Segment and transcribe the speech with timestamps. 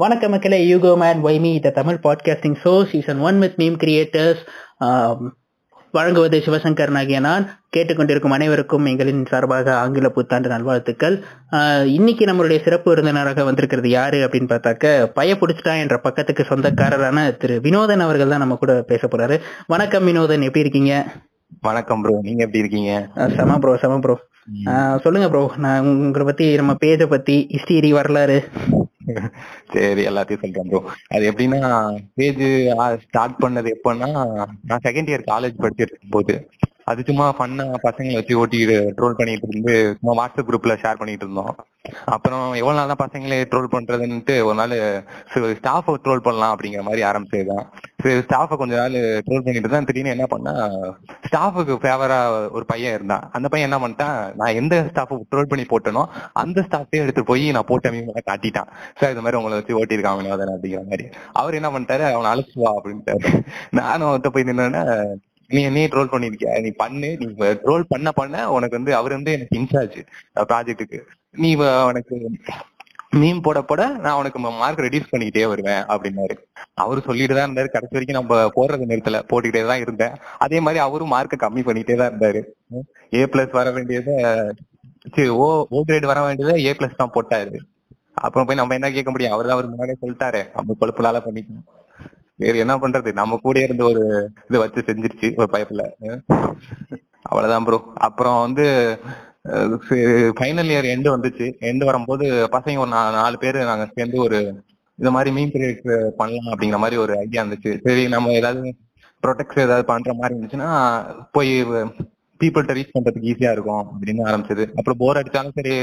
[0.00, 4.42] வணக்கம் மக்களே யூகோ மேன் வைமி the Tamil podcasting show season one with meme creators
[5.94, 7.44] வழங்குவது சிவசங்கர் நாகிய நான்.
[7.76, 11.16] கேட்டுக்கொண்டிருக்கும் அனைவருக்கும் எங்களின் சார்பாக ஆங்கில புத்தாண்டு நல்வாழ்த்துக்கள்.
[11.96, 18.04] இன்னைக்கு நம்மளுடைய சிறப்பு விருந்தினராக வந்திருக்கிறது யாரு அப்படின்னு பார்த்தாக்க பய பிடிச்சிட்டா என்ற பக்கத்துக்கு சொந்தக்காரரான திரு வினோதன்
[18.06, 19.38] அவர்கள் தான் நம்ம கூட பேச போறாரு.
[19.66, 20.94] வணக்கம் வினோதன் எப்படி இருக்கீங்க?
[21.68, 22.92] வணக்கம் ப்ரோ நீங்க எப்படி இருக்கீங்க?
[23.36, 24.16] செம ப்ரோ செம ப்ரோ
[25.02, 28.38] சொல்லுங்க ப்ரோ நான் உங்களை பத்தி நம்ம பேஜை பத்தி ஹிஸ்டரி வரலாறு.
[29.72, 31.72] சரி எல்லாத்தையும் சொல்றேன் ப்ரோ அது எப்படின்னா
[32.14, 32.44] பேஜ்
[33.04, 34.10] ஸ்டார்ட் பண்ணது எப்பன்னா
[34.64, 36.34] நான் செகண்ட் இயர் காலேஜ் படிச்சிட்டு இருக்கும் போது
[36.90, 38.58] அது சும்மா ஃபன்னா பசங்களை வச்சு ஓட்டி
[38.98, 41.54] ட்ரோல் பண்ணிட்டு இருந்து சும்மா வாட்ஸ்அப் குரூப்ல ஷேர் பண்ணிட்டு இருந்தோம்.
[42.14, 44.74] அப்புறம் எவ்வளவு நாள் தான் பசங்களே ட்ரோல் பண்றதுன்ட்டு ஒரு நாள்
[45.58, 47.64] ஸ்டாஃபை ட்ரோல் பண்ணலாம் அப்படிங்கிற மாதிரி ஆரம்பிச்சதுதான்.
[48.02, 50.52] சரி ஸ்டாஃபை கொஞ்ச நாள் ட்ரோல் பண்ணிட்டு தான் திடீர்னு என்ன பண்ணா
[51.28, 52.20] ஸ்டாஃபுக்கு ஃபேவரா
[52.56, 53.26] ஒரு பையன் இருந்தான்.
[53.38, 56.04] அந்த பையன் என்ன பண்ணிட்டான் நான் எந்த ஸ்டாஃபை ட்ரோல் பண்ணி போட்டனோ
[56.42, 58.70] அந்த ஸ்டாஃபே எடுத்து போய் நான் போட்ட மீன் காட்டிட்டான்.
[59.00, 61.06] சார் இந்த மாதிரி உங்களை வச்சு ஓட்டியிருக்காங்க வினோதன் அப்படிங்கிற மாதிரி.
[61.42, 63.28] அவர் என்ன பண்ணிட்டாரு அவனை அழைச்சுவா அப்படின்ட்டாரு.
[63.80, 64.84] நானும் அவர்கிட்ட போய் நின்னோன்னே
[65.50, 66.52] நீ என்னையே ட்ரோல் பண்ணிருக்கியா?
[66.64, 67.08] நீ பண்ணு.
[67.20, 67.26] நீ
[67.64, 69.98] ட்ரோல் பண்ண பண்ண உனக்கு வந்து அவர் வந்து எனக்கு இன்சார்ஜ்
[70.52, 71.00] ப்ராஜெக்ட்டுக்கு
[71.44, 71.50] நீ
[71.90, 72.16] உனக்கு
[73.20, 76.34] மீம் போட போட நான் உனக்கு மார்க் ரெடியூஸ் பண்ணிக்கிட்டே வருவேன் அப்படின்னாரு.
[76.82, 77.68] அவரு சொல்லிட்டு தான் இருந்தாரு.
[77.74, 79.18] கடைசி வரைக்கும் நம்ம போடுறது நிறுத்தல.
[79.30, 80.14] போட்டுக்கிட்டே தான் இருந்தேன்.
[80.44, 82.40] அதே மாதிரி அவரும் மார்க்கை கம்மி பண்ணிட்டே தான் இருந்தாரு.
[83.18, 84.14] ஏ பிளஸ் வர வேண்டியதை
[85.14, 87.60] சரி ஓ ஓ கிரேட் வர வேண்டியதை ஏ பிளஸ் தான் போட்டாரு.
[88.24, 89.34] அப்புறம் போய் நம்ம என்ன கேட்க முடியும்?
[89.34, 90.40] அவர் தான் அவர் முன்னாடியே சொல்லிட்டாரு.
[90.56, 91.66] நம்ம கொழுப்புலால பண்ணிக்கணும்.
[92.42, 93.10] சரி என்ன பண்றது?
[93.20, 94.02] நம்ம கூட இருந்து ஒரு
[94.48, 95.84] இது வச்சு செஞ்சிருச்சு ஒரு பயப்புல
[97.30, 98.64] அவ்வளவுதான் ப்ரோ அப்புறம் வந்து
[100.38, 101.46] ஃபைனல் இயர் எண்டு வந்துச்சு.
[101.70, 102.24] எண்டு வரும்போது
[102.56, 104.38] பசங்க ஒரு நாலு பேர் நாங்க சேர்ந்து ஒரு
[104.98, 105.82] இந்த மாதிரி மீன் கிரியேட்
[106.20, 107.72] பண்ணலாம் அப்படிங்கிற மாதிரி ஒரு ஐடியா இருந்துச்சு.
[107.86, 108.72] சரி நம்ம ஏதாவது
[109.22, 110.70] ப்ரொடெக்ட் ஏதாவது பண்ற மாதிரி இருந்துச்சுன்னா
[111.36, 111.52] போய்
[112.42, 114.66] பீப்புள்கிட்ட ரீச் பண்றதுக்கு ஈஸியா இருக்கும் அப்படின்னு ஆரம்பிச்சது.
[114.78, 115.74] அப்புறம் போர் அடிச்சாலும் சரி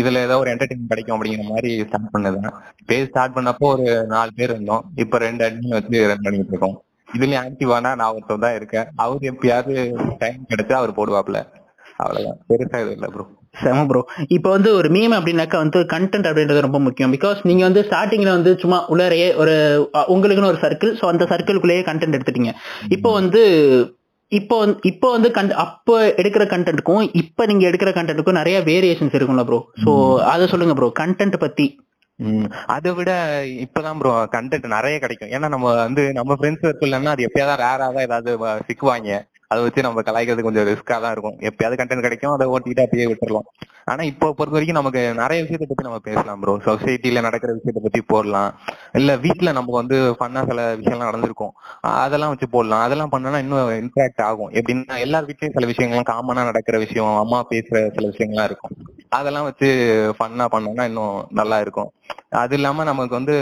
[0.00, 2.56] இதுல ஏதோ ஒரு என்டர்டைன்மெண்ட் கிடைக்கும் அப்படிங்கிற மாதிரி ஸ்டார்ட் பண்ணதுதான்.
[2.90, 4.84] பேஜ் ஸ்டார்ட் பண்ணப்போ ஒரு நாலு பேர் இருந்தோம்.
[5.04, 6.76] இப்ப ரெண்டு அட்மின் வச்சு ரன் பண்ணிட்டு இருக்கோம்.
[7.16, 8.88] இதுலயும் ஆக்டிவானா நான் ஒருத்தர் தான் இருக்கேன்.
[9.04, 9.74] அவரு எப்பயாவது
[10.22, 11.38] டைம் கிடைச்சா அவர் போடுவாப்ல
[12.02, 12.40] அவ்வளவுதான்.
[12.48, 13.26] பெருசா எதுவும் இல்ல ப்ரோ
[13.60, 14.00] செம ப்ரோ
[14.34, 17.12] இப்போ வந்து ஒரு மீம் அப்படின்னாக்கா வந்து கண்டென்ட் அப்படின்றது ரொம்ப முக்கியம்.
[17.14, 19.54] பிகாஸ் நீங்க வந்து ஸ்டார்டிங்ல வந்து சும்மா உள்ளறையே ஒரு
[20.14, 22.52] உங்களுக்குன்னு ஒரு சர்க்கிள் ஸோ அந்த சர்க்கிள்குள்ளேயே கண்டென்ட் எடுத்துட்டீங்க.
[22.96, 23.42] இப்போ வந்து
[24.38, 29.44] இப்போ வந்து இப்போ வந்து கண்ட் அப்போ எடுக்கிற கண்டென்ட்டுக்கும் இப்போ நீங்க எடுக்கிற கண்டென்ட்டுக்கும் நிறைய வேரியேஷன்ஸ் இருக்கும்ல
[29.48, 29.92] ப்ரோ ஸோ
[30.32, 31.66] அதை சொல்லுங்க ப்ரோ கண்டென்ட் பத்தி.
[32.74, 33.10] அதை விட
[33.64, 35.32] இப்பதான் ப்ரோ கண்டென்ட் நிறைய கிடைக்கும்.
[35.36, 38.30] ஏன்னா நம்ம வந்து நம்ம ஃப்ரெண்ட்ஸ் சர்க்கிள்னா அது எப்பயாவது ரேரா தான் ஏதாவது
[38.68, 39.10] சிக்குவாங்க.
[39.50, 41.36] அதை வச்சு நம்ம கலாய்க்கிறது கொஞ்சம் ரிஸ்கா தான் இருக்கும்.
[41.48, 43.46] எப்பயாவது கண்டென்ட் கிடைக்கும் அதை ஓட்டிட்டு அப்படியே விட்டுறலாம்.
[43.84, 48.00] ஆனா இப்போ பொறுத்த வரைக்கும் நமக்கு நிறைய விஷயத்தை பத்தி நம்ம பேசலாம் ப்ரோ சொசைட்டில நடக்கிற விஷயத்தை பத்தி
[48.12, 48.50] போடலாம்.
[49.00, 51.52] இல்ல வீட்டுல நமக்கு வந்து ஃபன்னா சில விஷயம்லாம் நடந்திருக்கும்.
[52.04, 52.84] அதெல்லாம் வச்சு போடலாம்.
[52.86, 54.50] அதெல்லாம் பண்ணனா இன்னும் இன்ட்ராக்ட் ஆகும்.
[54.60, 58.74] எப்படின்னா எல்லார் வீட்லயும் சில விஷயங்கள்லாம் காமனா நடக்கிற விஷயம் அம்மா பேசுற சில விஷயங்கள்லாம் இருக்கும்.
[59.18, 59.68] அதெல்லாம் வச்சு
[60.18, 61.90] ஃபன்னா பண்ணோம்னா இன்னும் நல்லா இருக்கும்.
[62.44, 63.36] அது இல்லாம நமக்கு வந்து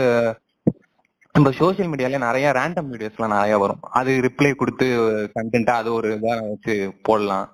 [1.39, 3.83] நம்ம சோசியல் மீடியால நிறைய ரேண்டம் வீடியோஸ் எல்லாம் நிறைய வரும்.
[3.99, 4.85] அது ரிப்ளை கொடுத்து
[5.35, 6.73] கண்டென்ட்டா அது ஒரு இதா வச்சு
[7.07, 7.45] போடலாம்.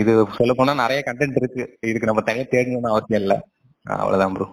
[0.00, 1.64] இது சொல்ல போனா நிறைய கண்டென்ட் இருக்கு.
[1.90, 3.34] இதுக்கு நம்ம தனியா தேடணும்னு அவசியம் இல்ல.
[3.86, 4.46] அவ்வளவுதான் ப்ரோ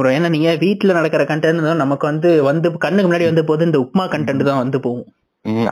[0.00, 4.04] ப்ரோ ஏன்னா நீங்க வீட்டுல நடக்கிற கண்டென்ட் நமக்கு வந்து வந்து கண்ணுக்கு முன்னாடி வந்து போது இந்த உப்மா
[4.14, 5.08] கண்டென்ட் தான் வந்து போகும்.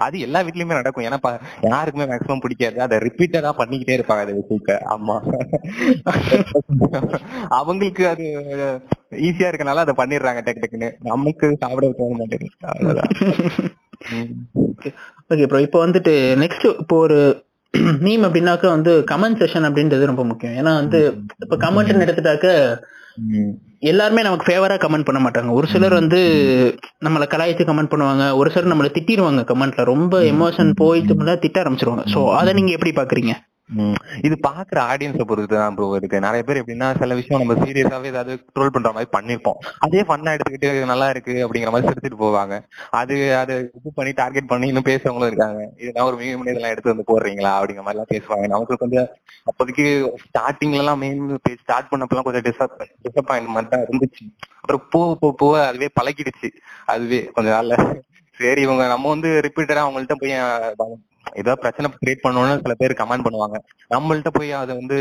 [0.05, 1.05] அது எல்லா வீட்லயுமே நடக்கும்.
[1.09, 1.19] ஏன்னா
[1.62, 2.78] யாருக்குமே மேக்ஸிமம் பிடிக்காது.
[2.87, 4.72] அதை ரிப்பீட்டடா பண்ணிக்கிட்டே இருப்பாங்க அதை விஷயத்த.
[4.94, 5.16] ஆமா.
[7.60, 8.27] அவங்களுக்கு அது
[9.28, 10.91] ஈஸியா இருக்கனால அதை பண்ணிடுறாங்க டக்கு டக்குன்னு.
[11.12, 13.71] நமக்கு சாப்பிட தோண மாட்டேங்குது.
[15.33, 17.19] ஓகே ப்ரோ இப்போ வந்துட்டு நெக்ஸ்ட் இப்போ ஒரு
[18.06, 20.56] மீம் அப்படின்னாக்க வந்து கமெண்ட் செஷன் அப்படின்றது ரொம்ப முக்கியம்.
[20.60, 21.00] ஏன்னா வந்து
[21.39, 22.49] இப்போ கமெண்ட்னு எடுத்துட்டாக்க.
[23.91, 25.50] எல்லாருமே நமக்கு ஃபேவரா கமெண்ட் பண்ண மாட்டாங்க.
[25.50, 26.20] ஒரு சிலர் வந்து
[27.04, 28.25] நம்மளை கலாய்ச்சி கமெண்ட் பண்ணுவாங்க.
[28.37, 32.04] ஒரு சிலர் நம்மளை திட்டிடுவாங்க கமெண்ட்ல ரொம்ப எமோஷன் போயிட்டு திட்ட ஆரம்பிச்சிருவாங்க.
[32.15, 33.34] ஸோ அதை நீங்க எப்படி பாக்குறீங்க?
[33.71, 33.97] ம்.
[34.23, 36.19] இது பாக்குற ஆடியன்ஸ பொறுத்து தான் ப்ரோ இருக்கு.
[36.21, 39.61] நிறைய பேர் எப்படின்னா சில விஷயம் நம்ம சீரியஸாவே ஏதாவது ட்ரோல் பண்ற மாதிரி பண்ணிருப்போம்.
[39.78, 42.56] அதே ஃபன்னா எடுத்துக்கிட்டு நல்லா இருக்கு அப்படிங்கிற மாதிரி சிரிச்சிட்டு போவாங்க.
[42.93, 45.62] அது அது இது பண்ணி டார்கெட் பண்ணி இன்னும் பேசுறவங்களும் இருக்காங்க.
[45.78, 48.47] இதெல்லாம் ஒரு மீம் இதெல்லாம் எடுத்து வந்து போடுறீங்களா அப்படிங்கிற மாதிரி எல்லாம் பேசுவாங்க.
[48.47, 49.09] நமக்கு கொஞ்சம்
[49.45, 49.87] அப்போதைக்கு
[50.25, 54.25] ஸ்டார்டிங்ல எல்லாம் மெயின் பேஜ் ஸ்டார்ட் பண்ணப்பெல்லாம் கொஞ்சம் டிசப் டிசப்பாயின்மெண்ட் தான் இருந்துச்சு.
[54.56, 56.51] அப்புறம் போக போக போக அதுவே பழகிடுச்சு.
[56.86, 57.77] அதுவே கொஞ்ச நாள்ல.
[58.39, 60.36] சரி இவங்க நம்ம வந்து ரிப்பீட்டடா அவங்கள்ட்ட போய்
[61.34, 63.54] ஏதாவது பிரச்சனை கிரியேட் பண்ணணும்னு சில பேர் கமெண்ட் பண்ணுவாங்க.
[63.95, 64.98] நம்மள்ட்ட போய் அதை வந்து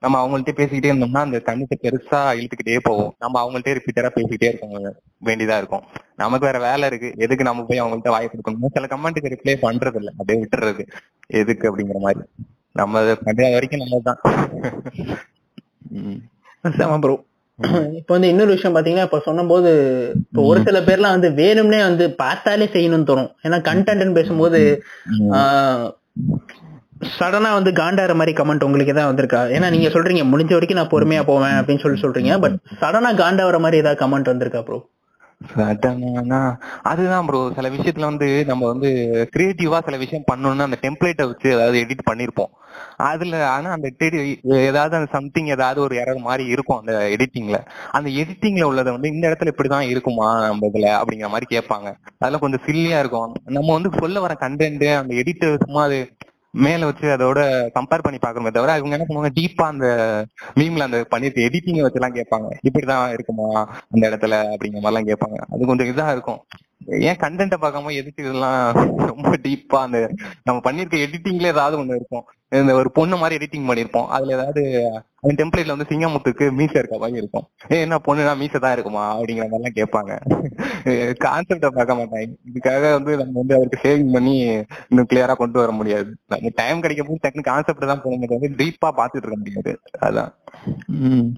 [0.00, 4.94] நம்ம அவங்கள்ட்ட பேசிக்கிட்டே இருந்தோம்னா அந்த கண்ணுக்கு பெருசா இழுத்துக்கிட்டே போவோம் நம்ம அவங்கள்ட்ட ரிப்பீட்டரா பேசிக்கிட்டே இருக்க
[5.24, 5.82] வேண்டியதா இருக்கும்.
[6.16, 7.14] நமக்கு வேற வேலை இருக்கு.
[7.16, 10.86] எதுக்கு நம்ம போய் அவங்கள்ட்ட வாய்ப்பு கொடுக்கணும் சில கமெண்ட்டுக்கு ரிப்ளை பண்றது இல்லை அப்படியே விட்டுறது.
[11.26, 12.24] எதுக்கு அப்படிங்கிற மாதிரி.
[12.72, 14.20] நம்ம பண்ற வரைக்கும் நல்லதுதான்.
[15.90, 17.00] ம்.
[17.00, 17.24] ப்ரோ
[17.98, 19.70] இப்போ வந்து இன்னொரு விஷயம் பாத்தீங்கன்னா இப்போ சொன்னபோது
[20.26, 23.30] இப்போ ஒரு சில பேர்லாம் வந்து வேணும்னே வந்து பார்த்தாலே செய்யணும்னு தோணும்.
[23.46, 24.60] ஏன்னா கண்டென்ட்னு பேசும்போது
[27.18, 29.42] சடனா வந்து காண்டாற மாதிரி கமெண்ட் உங்களுக்கு ஏதாவது வந்திருக்கா?
[29.56, 32.32] ஏன்னா நீங்க சொல்றீங்க முடிஞ்ச வரைக்கும் நான் பொறுமையா போவேன் அப்படின்னு சொல்லி சொல்றீங்க.
[32.44, 34.78] பட் சடனா காண்டாகிற மாதிரி ஏதாவது கமெண்ட் வந்திருக்கா ப்ரோ
[35.40, 36.40] சடனானா
[36.82, 38.88] அதுதான் ப்ரோ சில விஷயத்துல வந்து நம்ம வந்து
[39.34, 42.50] கிரியேட்டிவா சில விஷயம் பண்ணணும்னு அந்த டெம்ப்ளேட்டை வச்சு ஏதாவது எடிட் பண்ணிருப்போம்.
[43.06, 43.88] அதுல ஆனா அந்த
[44.66, 47.58] ஏதாவது அந்த சம்திங் ஏதாவது ஒரு எரர் மாதிரி இருக்கும் அந்த எடிட்டிங்ல
[47.90, 51.88] அந்த எடிட்டிங்ல உள்ளதை வந்து இந்த இடத்துல இப்படிதான் இருக்குமா நம்ம இதுல அப்படிங்கிற மாதிரி கேட்பாங்க.
[52.20, 53.32] அதெல்லாம் கொஞ்சம் சில்லியா இருக்கும்.
[53.58, 56.00] நம்ம வந்து சொல்ல வர கண்டென்ட் அந்த எடிட்டர் சும்மா அது
[56.54, 57.40] மேல வச்சு அதோட
[57.74, 59.86] கம்பேர் பண்ணி பாக்கணுமே தவிர இவங்க என்ன பண்ணுவாங்க டீப்பா அந்த
[60.56, 62.48] மீம்ல அந்த பண்ணிருக்க எடிட்டிங் வச்சு எல்லாம் கேட்பாங்க.
[62.68, 63.48] இப்படிதான் இருக்குமா
[63.90, 65.38] அந்த இடத்துல அப்படிங்கிற மாதிரி எல்லாம் கேட்பாங்க.
[65.52, 66.40] அது கொஞ்சம் இதா இருக்கும்.
[67.08, 68.60] ஏன் கண்டென்ட்டை பார்க்காம எதுக்கு இதெல்லாம்
[69.06, 69.98] ரொம்ப டீப்பா அந்த
[70.42, 72.26] நம்ம பண்ணிருக்க எடிட்டிங்ல ஏதாவது ஒண்ணு இருக்கும்.
[72.52, 74.62] இந்த ஒரு பொண்ணு மாதிரி எடிட்டிங் பண்ணிருப்போம் அதுல ஏதாவது
[75.22, 77.46] அந்த டெம்ப்ளேட்ல வந்து சிங்கமுத்துக்கு மீச இருக்க மாதிரி இருக்கும்.
[77.72, 79.04] ஏ என்ன பொண்ணுனா மீச தான் இருக்குமா?
[79.16, 80.12] அப்படிங்கிற மாதிரி எல்லாம் கேட்பாங்க
[81.26, 82.28] கான்செப்டை பார்க்க மாட்டாங்க.
[82.50, 84.34] இதுக்காக வந்து நம்ம வந்து அவருக்கு சேவிங் பண்ணி
[84.90, 86.10] இன்னும் கிளியரா கொண்டு வர முடியாது.
[86.28, 89.74] நம்ம டைம் கிடைக்கும் போது டக்குனு கான்செப்ட் தான் போக வந்து டீப்பா பாத்துட்டு இருக்க முடியாது.
[90.08, 90.32] அதான்.
[91.00, 91.28] உம்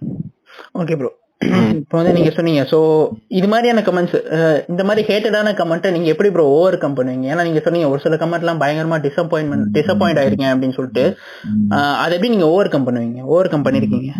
[0.80, 1.10] ஓகே ப்ரோ
[1.80, 2.62] இப்போ வந்து நீங்க சொன்னீங்க.
[2.72, 2.78] சோ
[3.38, 4.16] இது மாதிரியான கமெண்ட்ஸ்
[4.72, 7.26] இந்த மாதிரி ஹேட்டடான கமெண்ட்டை நீங்க எப்படி ப்ரோ ஓவர் கம் பண்ணுவீங்க?
[7.32, 11.04] ஏன்னா நீங்க சொன்னீங்க ஒரு சில கமெண்ட்லாம் பயங்கரமா டிசப்பாயின்மெண்ட் டிசப்பாயிண்ட் ஆயிருக்கேன் அப்படின்னு சொல்லிட்டு.
[12.02, 13.20] அதை எப்படி நீங்க ஓவர் கம் பண்ணுவீங்க?
[13.34, 14.12] ஓவர் கம் பண்ணிருக்கீங்க.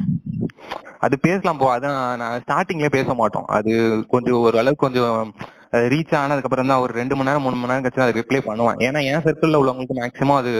[1.07, 3.49] அது பேசலாம் போ அதான் நான் ஸ்டார்டிங்ல பேச மாட்டோம்.
[3.57, 3.73] அது
[4.15, 5.17] கொஞ்சம் ஒரு அளவுக்கு கொஞ்சம்
[5.93, 8.81] ரீச் ஆனதுக்கு அப்புறம் தான் ஒரு ரெண்டு மணி நேரம் மூணு மணி நேரம் கழிச்சு அதை ரிப்ளை பண்ணுவான்.
[8.87, 10.53] ஏன்னா என் சர்க்கிள்ல உள்ளவங்களுக்கு மேக்ஸிமம் அது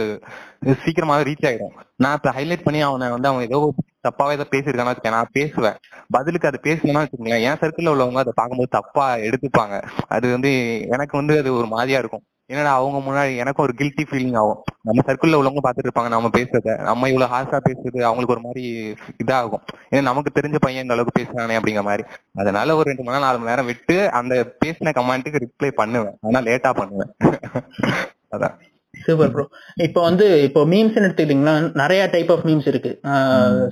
[0.83, 1.75] சீக்கிரமாவே ரீச் ஆயிடும்.
[2.03, 3.59] நான் இப்ப ஹைலைட் பண்ணி அவனை வந்து அவன் ஏதோ
[4.03, 5.73] தப்பாவே ஏதோ பேசியிருக்கான்னு வச்சுக்கேன் நான் பேசுவேன்.
[6.09, 7.41] பதிலுக்கு அது பேசணும்னா வச்சுக்கோங்களேன்.
[7.41, 9.83] என் சர்க்கிள்ல உள்ளவங்க அதை பார்க்கும்போது தப்பா எடுத்துப்பாங்க.
[10.07, 12.23] அது வந்து எனக்கு வந்து அது ஒரு மாதிரியா இருக்கும்.
[12.45, 14.63] என்னடா அவங்க முன்னாடி எனக்கும் ஒரு கில்ட்டி ஃபீலிங் ஆகும்.
[14.81, 16.07] நம்ம சர்க்கிள்ல உள்ளவங்க பாத்துட்டு இருப்பாங்க.
[16.07, 16.81] நம்ம பேசுறத.
[16.81, 19.63] நம்ம இவ்வளவு ஹார்ஷா பேசுறது அவங்களுக்கு ஒரு மாதிரி இதாகும்.
[19.91, 22.03] ஏன்னா நமக்கு தெரிஞ்ச பையன் இந்த அளவுக்கு பேசுறானே அப்படிங்கிற மாதிரி.
[22.33, 26.17] அதனால ஒரு ரெண்டு மணி நேரம் நாலு மணி நேரம் விட்டு அந்த பேசின கமெண்ட்டுக்கு ரிப்ளை பண்ணுவேன்.
[26.21, 27.15] ஆனா லேட்டா பண்ணுவேன்.
[28.31, 28.59] அதான்.
[29.05, 29.45] சூப்பர் ப்ரோ
[29.87, 32.91] இப்போ வந்து இப்போ மீம்ஸ் எடுத்துக்கிட்டீங்கன்னா நிறைய டைப் ஆஃப் மீம்ஸ் இருக்கு.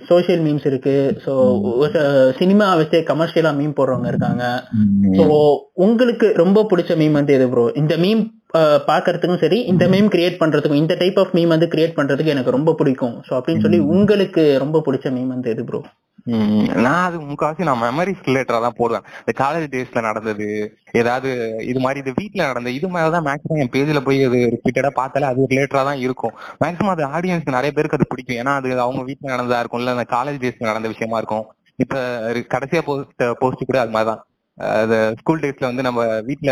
[0.10, 0.95] சோஷியல் மீம்ஸ் இருக்கு.
[1.25, 1.33] ஸோ
[2.42, 4.44] சினிமா வச்சு கமர்ஷியலா மீம் போடுறவங்க இருக்காங்க.
[5.19, 5.25] ஸோ
[5.88, 8.24] உங்களுக்கு ரொம்ப பிடிச்ச மீம் வந்து எது ப்ரோ இந்த மீம்
[8.92, 12.72] பாக்குறதுக்கும் சரி இந்த மீம் கிரியேட் பண்றதுக்கும் இந்த டைப் ஆஃப் மீம் வந்து கிரியேட் பண்றதுக்கு எனக்கு ரொம்ப
[12.80, 13.16] பிடிக்கும்.
[13.27, 15.81] ஸோ அப்படின்னு சொல்லி உங்களுக்கு ரொம்ப பிடிச்ச மீம் வந்து எது ப்ரோ
[16.86, 19.06] நான் அது முக்காவாசி நான் மெமரிஸ் ரிலேட்டடா தான் போடுவேன்.
[19.22, 20.48] இந்த காலேஜ் டேஸ்ல நடந்தது
[20.92, 21.30] ஏதாவது
[21.72, 25.28] இது மாதிரி இது வீட்ல நடந்த இது மாதிரி தான் மேக்ஸிமம் என் பேஜ்ல போய் அது ரிப்பீட்டடா பார்த்தாலே
[25.32, 26.36] அது ரிலேட்டடா தான் இருக்கும்.
[26.64, 28.40] மேக்ஸிமம் அது ஆடியன்ஸ்க்கு நிறைய பேருக்கு அது பிடிக்கும்.
[28.42, 31.48] ஏன்னா அது அவங்க வீட்ல நடந்ததா இருக்கும் இல்ல அந்த காலேஜ் டேஸ்ல நடந்த விஷயமா இருக்கும்.
[31.76, 31.96] இப்ப
[32.56, 34.22] கடைசியா போஸ்ட் போஸ்ட் கூட அது மாதிரிதான்.
[34.58, 36.52] அது ஸ்கூல் டேஸ்ல வந்து நம்ம வீட்ல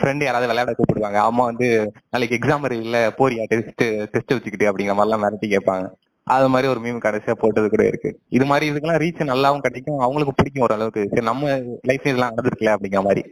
[0.00, 1.18] ஃப்ரெண்டு யாராவது விளையாட கூப்பிடுவாங்க.
[1.30, 1.66] அம்மா வந்து
[2.10, 3.44] நாளைக்கு எக்ஸாம் இல்ல போறியா?
[3.52, 5.86] டெஸ்ட் டெஸ்ட் வச்சுக்கிட்டு அப்படிங்கிற மாதிரிலாம் மிரட்டி கேட்பாங்க.
[6.36, 8.10] அது மாதிரி ஒரு மீம் கடைசியா போட்டது கூட இருக்கு.
[8.36, 11.04] இது மாதிரி இதுக்கெல்லாம் ரீச் நல்லாவும் கிடைக்கும் அவங்களுக்கு பிடிக்கும் ஓரளவுக்கு.
[11.12, 11.52] சரி நம்ம
[11.90, 13.22] லைஃப் இதெல்லாம் நடந்திருக்கல அப்படிங்கிற மாதிரி.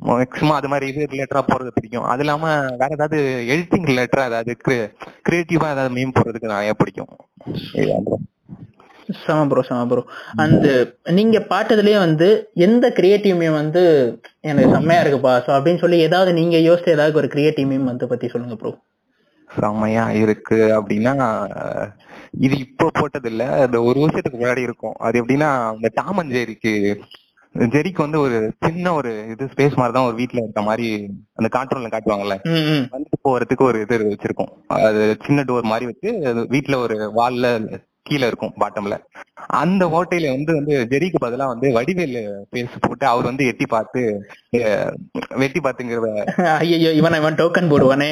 [0.00, 2.06] மேக்ஸிமம் அது மாதிரி இது ரிலேட்டடா போறது பிடிக்கும்.
[2.12, 2.46] அது இல்லாம
[2.80, 3.18] வேற ஏதாவது
[3.52, 4.54] எடிட்டிங் ரிலேட்டடா ஏதாவது
[5.28, 7.12] கிரியேட்டிவா ஏதாவது மீம் போடுறதுக்கு நிறைய பிடிக்கும்.
[9.24, 10.02] சம ப்ரோ சம ப்ரோ
[10.44, 10.66] அந்த
[11.18, 12.28] நீங்க பாட்டதுலயே வந்து
[12.66, 13.82] எந்த கிரியேட்டிவ் மீம் வந்து
[14.48, 15.34] எனக்கு செம்மையா இருக்குப்பா.
[15.46, 18.72] ஸோ அப்படின்னு சொல்லி ஏதாவது நீங்க யோசிச்ச ஏதாவது ஒரு கிரியேட்டிவ் மீம் வந்து பத்தி சொல்லுங்க ப்ரோ
[19.50, 21.14] செம்மையா இருக்கு அப்படின்னா
[22.38, 24.96] இது இப்போ போட்டது இல்ல அந்த ஒரு வருஷத்துக்கு முன்னாடி இருக்கும்.
[25.00, 26.72] அது எப்படின்னா இந்த டாம் அண்ட் ஜெரிக்கு
[27.54, 30.86] ஜெரிக்கு வந்து ஒரு சின்ன ஒரு இது ஸ்பேஸ் மாதிரி தான் ஒரு வீட்ல இருக்க மாதிரி
[31.38, 32.36] அந்த கார்ட்டூன்ல காட்டுவாங்கல்ல?
[32.50, 32.84] ம் ம்.
[32.94, 34.52] வந்து போறதுக்கு ஒரு இது வச்சிருக்கோம்.
[34.80, 37.54] அது சின்ன டோர் மாதிரி வச்சு அது வீட்ல ஒரு வால்ல
[38.06, 38.96] கீழே இருக்கும் பாட்டம்ல
[39.58, 42.20] அந்த ஓட்டையில வந்து வந்து ஜெரிக்கு பதிலா வந்து வடிவேலு
[42.52, 44.02] பேஸ் போட்டு அவர் வந்து எட்டி பார்த்து
[45.42, 46.10] வெட்டி பார்த்துங்கிற
[46.56, 48.10] ஐயோ இவன் இவன் டோக்கன் போடுவானே.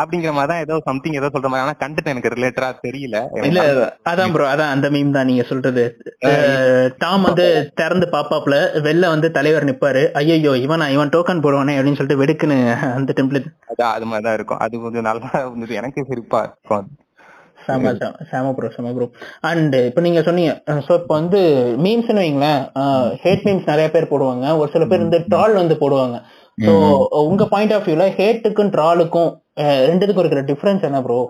[0.00, 1.64] அப்படிங்கிற மாதிரி தான் ஏதோ சம்திங் ஏதோ சொல்ற மாதிரி.
[1.66, 3.16] ஆனா கண்டென்ட் எனக்கு ரிலேட்டடா தெரியல.
[3.48, 3.64] இல்ல
[4.12, 5.84] அதான் ப்ரோ அதான் அந்த மீம் தான் நீங்க சொல்றது.
[7.02, 7.48] டாம் வந்து
[7.80, 10.04] திறந்து பாப்பாப்ல வெளில வந்து தலைவர் நிப்பாரு.
[10.20, 12.60] ஐயோ இவனா இவன் டோக்கன் போடுவானே அப்படின்னு சொல்லிட்டு வெடுக்குன்னு
[12.98, 14.62] அந்த டெம்ப்ளேட் அதான் அது மாதிரி தான் இருக்கும்.
[14.64, 15.74] அது கொஞ்சம் நல்லா இருந்தது.
[15.82, 16.88] எனக்கு சிரிப்பா இருக்கும்.
[17.66, 17.90] செம
[18.30, 19.06] செம ப்ரோ செம ப்ரோ
[19.48, 20.52] அண்ட் இப்போ நீங்க சொன்னீங்க
[20.86, 21.40] ஸோ இப்போ வந்து
[21.84, 22.60] மீம்ஸ்னு வைங்களேன்
[23.24, 24.44] ஹேட் மீம்ஸ் நிறைய பேர் போடுவாங்க.
[24.60, 26.18] ஒரு சில பேர் வந்து ட்ரால் வந்து போடுவாங்க.
[26.66, 26.72] ஸோ
[27.30, 29.30] உங்க பாயிண்ட் ஆஃப் வியூல ஹேட்டுக்கும் ட்ராலுக்கும்
[29.88, 31.20] ரெண்டுத்துக்கும் இருக்கிற டிஃபரன்ஸ் என்ன ப்ரோ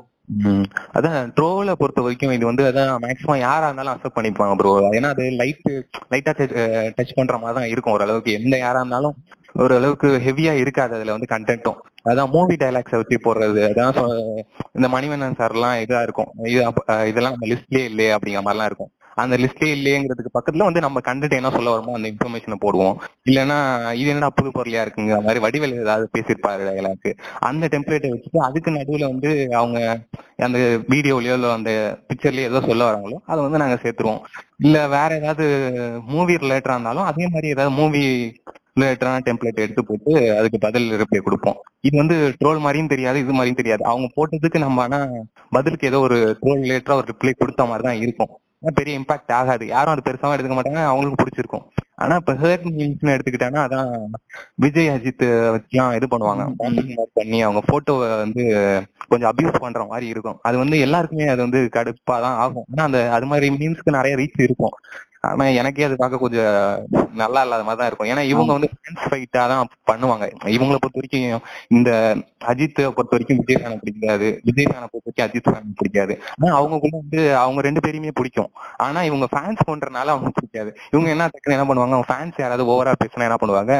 [0.96, 5.24] அதான் ட்ரோல பொறுத்த வரைக்கும் இது வந்து அதான் மேக்ஸிமம் யாரா இருந்தாலும் அக்செப்ட் பண்ணிப்பாங்க ப்ரோ ஏன்னா அது
[5.40, 5.70] லைட்
[6.12, 6.32] லைட்டா
[6.96, 8.36] டச் பண்ற மாதிரி தான் இருக்கும் ஓரளவுக்கு.
[8.40, 9.16] எந்த யாரா இருந்தாலும்
[9.54, 11.78] ஓரளவுக்கு ஹெவியா இருக்காது அதுல வந்து கண்டென்ட்டும்
[12.10, 13.96] அதான் மூவி டைலாக்ஸை வச்சு போடுறது அதான்
[14.76, 16.30] இந்த மணிவண்ணன் சார் எல்லாம் இதா இருக்கும்.
[16.50, 16.60] இது
[17.10, 18.92] இதெல்லாம் நம்ம லிஸ்ட்லயே இல்லையே அப்படிங்கிற மாதிரிலாம் இருக்கும்.
[19.22, 22.96] அந்த லிஸ்ட்லயே இல்லையேங்கிறதுக்கு பக்கத்துல வந்து நம்ம கண்டென்ட் என்ன சொல்ல வரமோ அந்த இன்ஃபர்மேஷனை போடுவோம்.
[23.30, 23.58] இல்லைன்னா
[24.00, 27.12] இது என்னடா புது பொருளியா இருக்குங்கிற மாதிரி வடிவேல் ஏதாவது பேசியிருப்பாரு எல்லாருக்கு.
[27.50, 29.78] அந்த டெம்ப்ளேட்டை வச்சுட்டு அதுக்கு நடுவுல வந்து அவங்க
[30.46, 30.58] அந்த
[30.94, 31.72] வீடியோலயோ இல்லை அந்த
[32.10, 34.22] பிக்சர்லயோ ஏதோ சொல்ல வராங்களோ அதை வந்து நாங்க சேர்த்துருவோம்.
[34.66, 35.44] இல்ல வேற ஏதாவது
[36.14, 38.02] மூவி ரிலேட்டடா இருந்தாலும் அதே மாதிரி ஏதாவது மூவி
[38.78, 41.56] ரிலேட்டடான டெம்ப்ளேட் எடுத்து போட்டு அதுக்கு பதில் ரிப்ளை கொடுப்போம்.
[41.86, 43.82] இது வந்து ட்ரோல் மாதிரியும் தெரியாது இது மாதிரியும் தெரியாது.
[43.92, 45.00] அவங்க போட்டதுக்கு நம்ம ஆனா
[45.56, 48.32] பதிலுக்கு ஏதோ ஒரு ட்ரோல் ரிலேட்டடா ஒரு ரிப்ளை கொடுத்த மாதிரி தான் இருக்கும்.
[48.60, 49.66] பெரிய இம்பாக்ட் ஆகாது.
[49.66, 50.84] யாரும் அது பெருசாவும் எடுத்துக்க மாட்டாங்க.
[50.84, 51.64] அவங்களுக்கு பிடிச்சிருக்கும்.
[51.98, 53.90] ஆனா இப்ப ஹேர்ட் மீம்ஸ்னு எடுத்துக்கிட்டாங்கன்னா அதான்
[54.64, 55.24] விஜய் அஜித்
[55.54, 56.44] வச்சுலாம் இது பண்ணுவாங்க.
[57.16, 58.44] பண்ணி அவங்க போட்டோவை வந்து
[59.10, 60.38] கொஞ்சம் அபியூஸ் பண்ற மாதிரி இருக்கும்.
[60.42, 62.68] அது வந்து எல்லாருக்குமே அது வந்து கடுப்பா தான் ஆகும்.
[62.72, 64.76] ஆனா அந்த அது மாதிரி மீம்ஸ்க்கு நிறைய ரீச் இருக்கும்.
[65.28, 66.56] ஆனா எனக்கே அது பார்க்க கொஞ்சம்
[67.20, 68.08] நல்லா இல்லாத மாதிரி தான் இருக்கும்.
[68.10, 70.24] ஏன்னா இவங்க வந்து ஃபேன்ஸ் ஃபைட்டா தான் பண்ணுவாங்க.
[70.56, 71.42] இவங்களை பொறுத்த வரைக்கும்
[71.76, 71.90] இந்த
[72.50, 74.28] அஜித் பொறுத்த வரைக்கும் விஜய் ஃபேனை பிடிக்காது.
[74.48, 76.14] விஜய் ஃபேனை பொறுத்த வரைக்கும் அஜித் ஃபேன் பிடிக்காது.
[76.36, 78.50] ஆனா அவங்களுக்குள்ள வந்து அவங்க ரெண்டு பேரையுமே பிடிக்கும்.
[78.76, 80.70] ஆனா இவங்க ஃபேன்ஸ் பண்றதுனால அவங்க பிடிக்காது.
[80.92, 83.74] இவங்க என்ன டக்குனு என்ன பண்ணுவாங்க அவங்க ஃபேன்ஸ் யாராவது ஓவரா பேசினா என்ன பண்ணுவாங்க?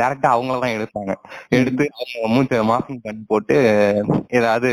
[0.00, 1.14] டேரக்டா அவங்கள தான் எடுப்பாங்க.
[1.48, 3.56] எடுத்து அவங்க மூச்ச மார்க்கிங் பண்ணி போட்டு
[4.28, 4.70] ஏதாவது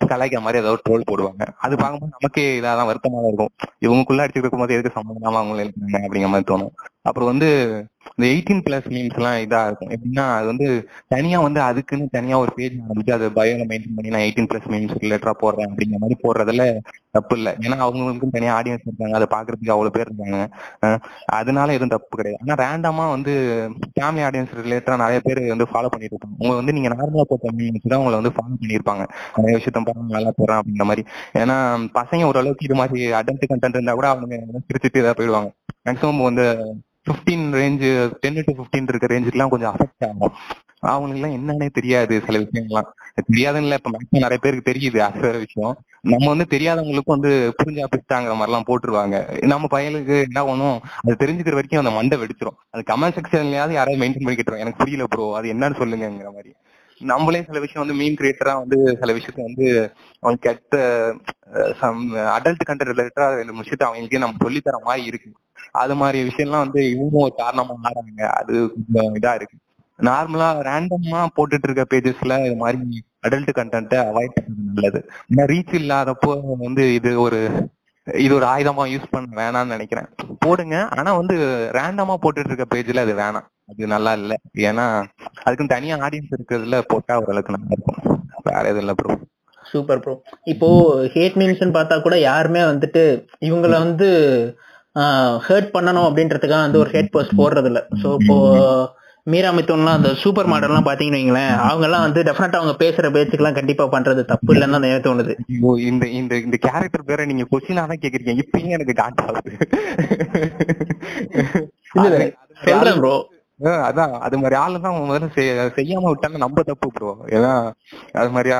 [0.00, 1.42] கலாய்க்கிற மாதிரி ஏதாவது ட்ரோல் போடுவாங்க.
[1.56, 3.52] அது பார்க்கும்போது நமக்கே வருத்தமா தான் இருக்கும்.
[3.80, 6.72] இவங்களுக்குள்ள அடிச்சுட்டு இருக்கும்போது எதுக்கு சம்மந்தமா அவங்கள எழுதுனாங்க அப்படிங்கிற மாதிரி தோணும்.
[7.04, 7.48] அப்புறம் வந்து
[8.16, 9.90] இந்த எயிட்டீன் பிளஸ் மீம்ஸ் எல்லாம் இதா இருக்கும்.
[9.94, 10.66] எப்படின்னா அது வந்து
[11.14, 14.94] தனியா வந்து அதுக்குன்னு தனியா ஒரு பேஜ் ஆரம்பிச்சு அது பயோல மெயின்டைன் பண்ணி நான் எயிட்டீன் பிளஸ் மீம்ஸ்
[15.04, 16.64] ரிலேட்டரா போடுறேன் அப்படிங்கிற மாதிரி போடுறதுல
[17.16, 17.52] தப்பு இல்லை.
[17.64, 19.14] ஏன்னா அவங்களுக்கும் தனியா ஆடியன்ஸ் இருக்காங்க.
[19.18, 20.38] அதை பாக்குறதுக்கு அவ்வளவு பேர் இருக்காங்க.
[21.38, 22.40] அதனால எதுவும் தப்பு கிடையாது.
[22.44, 23.32] ஆனா ரேண்டமா வந்து
[23.96, 26.36] ஃபேமிலி ஆடியன்ஸ் ரிலேட்டடா நிறைய பேர் வந்து ஃபாலோ பண்ணிட்டு இருப்பாங்க.
[26.44, 29.04] உங்க வந்து நீங்க நார்மலா போட்ட மீம்ஸ் தான் உங்களை வந்து ஃபாலோ பண்ணியிருப்பாங்க.
[29.38, 31.04] நிறைய விஷயத்த பாருங்க நல்லா போறேன் அப்படிங்கிற மாதிரி.
[31.42, 31.58] ஏன்னா
[32.00, 34.36] பசங்க ஓரளவுக்கு இது மாதிரி அடல்ட் கண்டென்ட் இருந்தா கூட அவங்க
[34.68, 35.50] சிரிச்சுட்டு இதாக போயிடுவாங்க.
[35.86, 36.44] மேக்ஸிமம் அந்த
[37.06, 37.88] fifteen range
[38.20, 40.34] ten to fifteen இருக்க ரேஞ்சுக்குலாம் கொஞ்சம் அஃபெக்ட் ஆகும்.
[40.92, 42.88] அவங்களுக்குலாம் என்னன்னே தெரியாது சில விஷயங்கள்லாம்.
[43.30, 45.74] தெரியாதுன்னு இல்ல இப்ப மேக்ஸிமம் நிறைய பேருக்கு தெரியுது அது வேற விஷயம்.
[46.00, 49.16] நம்ம வந்து தெரியாதவங்களுக்கும் வந்து புரிஞ்சா பிடிச்சாங்கிற மாதிரி எல்லாம் போட்டுருவாங்க.
[49.52, 52.58] நம்ம பையனுக்கு என்ன ஒன்றும் அது தெரிஞ்சுக்கிற வரைக்கும் அந்த மண்டை வெடிச்சிரும்.
[52.70, 56.52] அது கமெண்ட் செக்ஷன்லயாவது யாராவது மெயின்டைன் பண்ணிக்கிட்டு எனக்கு புரியல ப்ரோ அது என்னன்னு சொல்லுங்கிற மாதிரி.
[57.00, 59.66] நம்மளே சில விஷயம் வந்து மீன் கிரியேட்டரா வந்து சில விஷயத்த வந்து
[60.20, 60.76] அவங்க கெட்ட
[61.80, 62.02] சம்
[62.36, 65.30] அடல்ட் கண்டென்ட் ரிலேட்டடா ரெண்டு விஷயத்த அவங்களுக்கே நம்ம சொல்லித்தர மாதிரி இருக்கு.
[65.74, 68.22] அது மாதிரி விஷயம்லாம் வந்து இவங்க ஒரு காரணமா மாறாங்க.
[68.38, 69.56] அது கொஞ்சம் இதா இருக்கு.
[69.98, 72.78] நார்மலா ரேண்டமா போட்டுட்டு இருக்க பேஜஸ்ல இது மாதிரி
[73.26, 75.00] அடல்ட் கண்டென்ட்டை அவாய்ட் பண்றது நல்லது.
[75.30, 77.40] ஏன்னா ரீச் இல்லாதப்போ வந்து இது ஒரு
[78.06, 80.08] இது ஒரு ஆயுதமா யூஸ் பண்ண வேணாம்னு நினைக்கிறேன்.
[80.38, 80.76] போடுங்க.
[80.98, 81.34] ஆனா வந்து
[81.72, 83.46] ரேண்டமா போட்டுட்டு இருக்க பேஜ்ல அது வேணாம்.
[83.70, 84.32] அது நல்லா இல்ல.
[84.62, 84.86] ஏன்னா
[85.44, 88.00] அதுக்குன்னு தனியா ஆடியன்ஸ் இருக்கிறதுல போட்டா ஓரளவுக்கு நல்லா இருக்கும்.
[88.42, 89.14] வேற எதுவும் இல்ல ப்ரோ
[89.64, 90.14] சூப்பர் ப்ரோ
[90.44, 90.68] இப்போ
[91.14, 93.02] ஹேட் மீம்ஸ்னு பார்த்தா கூட யாருமே வந்துட்டு
[93.40, 94.08] இவங்கள வந்து
[95.46, 98.36] ஹர்ட் பண்ணணும் அப்படின்றதுக்காக வந்து ஒரு ஹேட் போஸ்ட் போடுறது இல்ல ஸோ இப்போ
[99.26, 103.84] மீரா மித்தோன்லாம் அந்த சூப்பர் மாடல்லாம் பாத்தீங்கன்னு வைங்களேன் அவங்க எல்லாம் வந்து டெஃபினட்டா அவங்க பேசுற பேச்சுக்கெல்லாம் கண்டிப்பா
[103.92, 105.34] பண்றது தப்பு இல்லைன்னு தான் எனக்கு தோணுது.
[105.90, 109.52] இந்த இந்த இந்த கேரக்டர் பேரை நீங்க கொஸ்டினா தான் கேக்குறீங்க இப்பயும் எனக்கு காட் ஆகுது
[112.66, 113.14] சொல்றேன் ப்ரோ
[113.86, 115.26] அதான் அது மாதிரி ஆளு தான் முதல்ல
[115.76, 116.38] செய்யாம விட்டாங்க.
[116.44, 117.52] நம்ம தப்பு ப்ரோ ஏன்னா
[118.20, 118.50] அது மாதிரி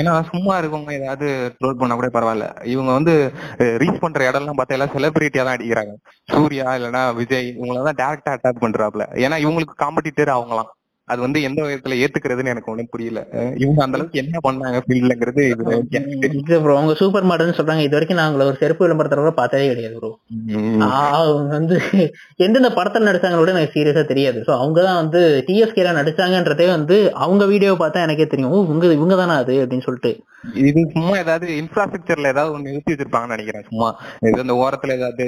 [0.00, 2.46] ஏன்னா சும்மா இருக்கவங்க ஏதாவது ட்ரோல் பண்ணா கூட பரவாயில்ல.
[2.74, 3.14] இவங்க வந்து
[3.82, 5.94] ரீச் பண்ற இடம்லாம் பார்த்தா எல்லாம் செலிபிரிட்டியா தான் அடிக்கிறாங்க.
[6.28, 10.70] சூர்யா இல்லைன்னா விஜய் இவங்கள தான் டேரக்டா அட்டாக் பண்றாப்ல ஏன்னா இவங்களுக்கு காம்படிட்டர் அவங்களாம்.
[11.08, 13.20] அது வந்து எந்த விதத்துல ஏத்துக்கிறதுன்னு எனக்கு ஒண்ணும் புரியல.
[13.62, 17.84] இவங்க அந்த அளவுக்கு என்ன பண்ணாங்க ஃபீல்ட்லங்கிறது இது ப்ரோ அவங்க சூப்பர் மாடல்னு சொல்றாங்க.
[17.86, 20.12] இது வரைக்கும் நான் அவங்கள ஒரு செருப்பு விளம்பரத்தை கூட பார்த்ததே கிடையாது ப்ரோ
[21.20, 21.78] அவங்க வந்து
[22.46, 24.38] எந்தெந்த படத்துல நடிச்சாங்களோட எனக்கு சீரியஸா தெரியாது.
[24.48, 28.56] ஸோ அவங்க தான் வந்து டிஎஸ்கேல நடிச்சாங்கன்றதே வந்து அவங்க வீடியோ பார்த்தா எனக்கே தெரியும்.
[28.68, 30.12] இவங்க இவங்க தானே அது அப்படின்னு சொல்லிட்டு.
[30.68, 33.64] இது சும்மா ஏதாவது இன்ஃப்ராஸ்ட்ரக்சர்ல ஏதாவது ஒண்ணு நிறுத்தி வச்சிருப்பாங்கன்னு நினைக்கிறேன்.
[33.68, 33.86] சும்மா
[34.28, 35.24] இது அந்த ஓரத்துல ஏதாவது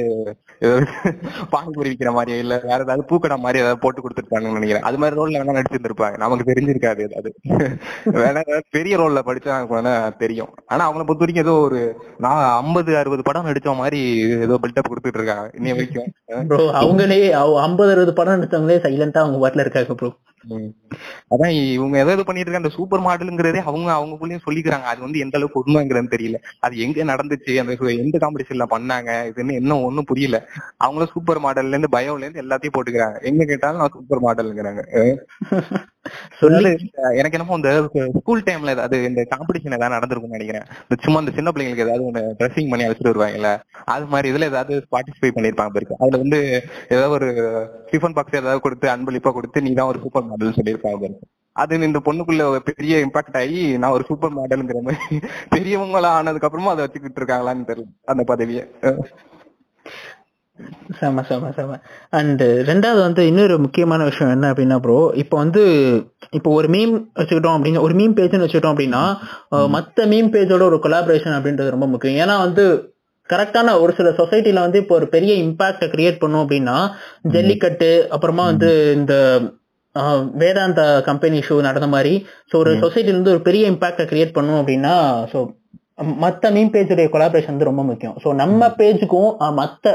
[1.54, 4.86] பானிபூரி விக்கிற மாதிரி இல்ல வேற ஏதாவது பூக்கடை மாதிரி ஏதாவது போட்டு கொடுத்துருப்பாங்கன்னு நினைக்கிறேன்.
[4.88, 7.30] அது மாதிரி ரோல்ல வேணா நடிச்சிருந்திருப்பாங்க நமக்கு தெரிஞ்சிருக்காது ஏதாவது
[8.20, 8.42] வேணா
[8.76, 9.54] பெரிய ரோல்ல படிச்சா
[10.22, 10.52] தெரியும்.
[10.72, 11.80] ஆனா அவங்கள பொறுத்த வரைக்கும் ஏதோ ஒரு
[12.26, 14.00] நான் ஐம்பது அறுபது படம் நடிச்ச மாதிரி
[14.46, 15.48] ஏதோ பில்டப் கொடுத்துட்டு இருக்காங்க.
[15.58, 16.10] இன்னைய வரைக்கும்.
[16.52, 17.20] ப்ரோ அவங்களே
[17.66, 20.12] ஐம்பது அறுபது படம் நடிச்சவங்களே சைலண்டா அவங்க பாட்டுல இருக்காங்க ப்ரோ.
[21.34, 24.86] அதான் இவங்க ஏதாவது பண்ணிட்டு இருக்க அந்த சூப்பர் மாடலுங்கிறதே அவங்க அவங்களுக்குள்ளேயும் சொல்லிக்கிறாங்க.
[24.90, 26.38] அது வந்து எந்த அளவுக்கு உண்மைங்கிறது தெரியல.
[26.64, 27.52] அது எங்க நடந்துச்சு?
[27.62, 29.10] அந்த எந்த காம்படிஷன்ல பண்ணாங்க?
[29.30, 30.38] இதுன்னு இன்னும் ஒண்ணும் புரியல.
[30.84, 33.18] அவங்களும் சூப்பர் மாடல்ல இருந்து பயோல இருந்து எல்லாத்தையும் போட்டுக்கிறாங்க.
[33.30, 34.84] எங்க கேட்டாலும் நான் சூப்பர் மாடலுங்கிறாங்க
[36.40, 36.70] சொல்லி
[37.20, 37.70] எனக்கு என்னமோ இந்த
[38.16, 40.66] ஸ்கூல் டைம்ல ஏதாவது இந்த காம்படிஷன் ஏதாவது நடந்திருக்கும்னு நினைக்கிறேன்.
[41.04, 43.50] சும்மா இந்த சின்ன பிள்ளைங்களுக்கு ஏதாவது ஒன்று ட்ரெஸ்ஸிங் பண்ணி அழைச்சிட்டு வருவாங்கல்ல
[43.94, 46.40] அது மாதிரி இதுல ஏதாவது பார்ட்டிசிபேட் பண்ணிருப்பாங்க இருக்கு அதுல வந்து
[46.94, 47.30] ஏதாவது ஒரு
[47.92, 51.10] டிஃபன் பாக்ஸ் ஏதாவது கொடுத்து அன்பளிப்பா கொடுத்து நீ தான் ஒரு சூப்பர் மாடல் சொல்லியிருப்பாங்க
[51.56, 55.18] அது இந்த பொண்ணுக்குள்ள ஒரு பெரிய இம்பாக்ட் ஆகி நான் ஒரு சூப்பர் மாடலுங்கிற மாதிரி
[55.54, 58.64] பெரியவங்களா ஆனதுக்கு அப்புறமா அதை வச்சுக்கிட்டு இருக்காங்களான்னு தெரியல அந்த பதவியை.
[61.00, 61.78] செம செம செம
[62.10, 65.62] அண்ட் ரெண்டாவது வந்து இன்னொரு முக்கியமான விஷயம் என்ன அப்படின்னா ப்ரோ இப்போ வந்து
[66.30, 69.02] இப்போ ஒரு மீம் வச்சுக்கிட்டோம் அப்படின்னா ஒரு மீம் பேஜ்னு வச்சுக்கிட்டோம் அப்படின்னா
[69.76, 72.26] மத்த மீம் பேஜோட ஒரு கொலாபரேஷன் அப்படின்றது ரொம்ப முக்கியம்.
[72.26, 72.64] ஏன்னா வந்து
[73.30, 76.76] கரெக்டான ஒரு சில சொசைட்டில வந்து இப்போ ஒரு பெரிய இம்பாக்டை கிரியேட் பண்ணும் அப்படின்னா
[77.22, 79.14] ஜல்லிக்கட்டு அப்புறமா வந்து இந்த
[80.38, 82.14] வேதாந்தா கம்பெனி ஷோ நடந்த மாதிரி
[82.52, 82.72] ஸோ ஒரு.
[82.82, 84.94] சொசைட்டில இருந்து ஒரு பெரிய இம்பாக்டை கிரியேட் பண்ணும் அப்படின்னா
[85.32, 85.38] ஸோ
[85.98, 88.16] மற்ற மீம் பேஜுடைய கொலாபரேஷன் வந்து ரொம்ப முக்கியம்.
[88.24, 89.92] ஸோ நம்ம பேஜுக்கும் மற்ற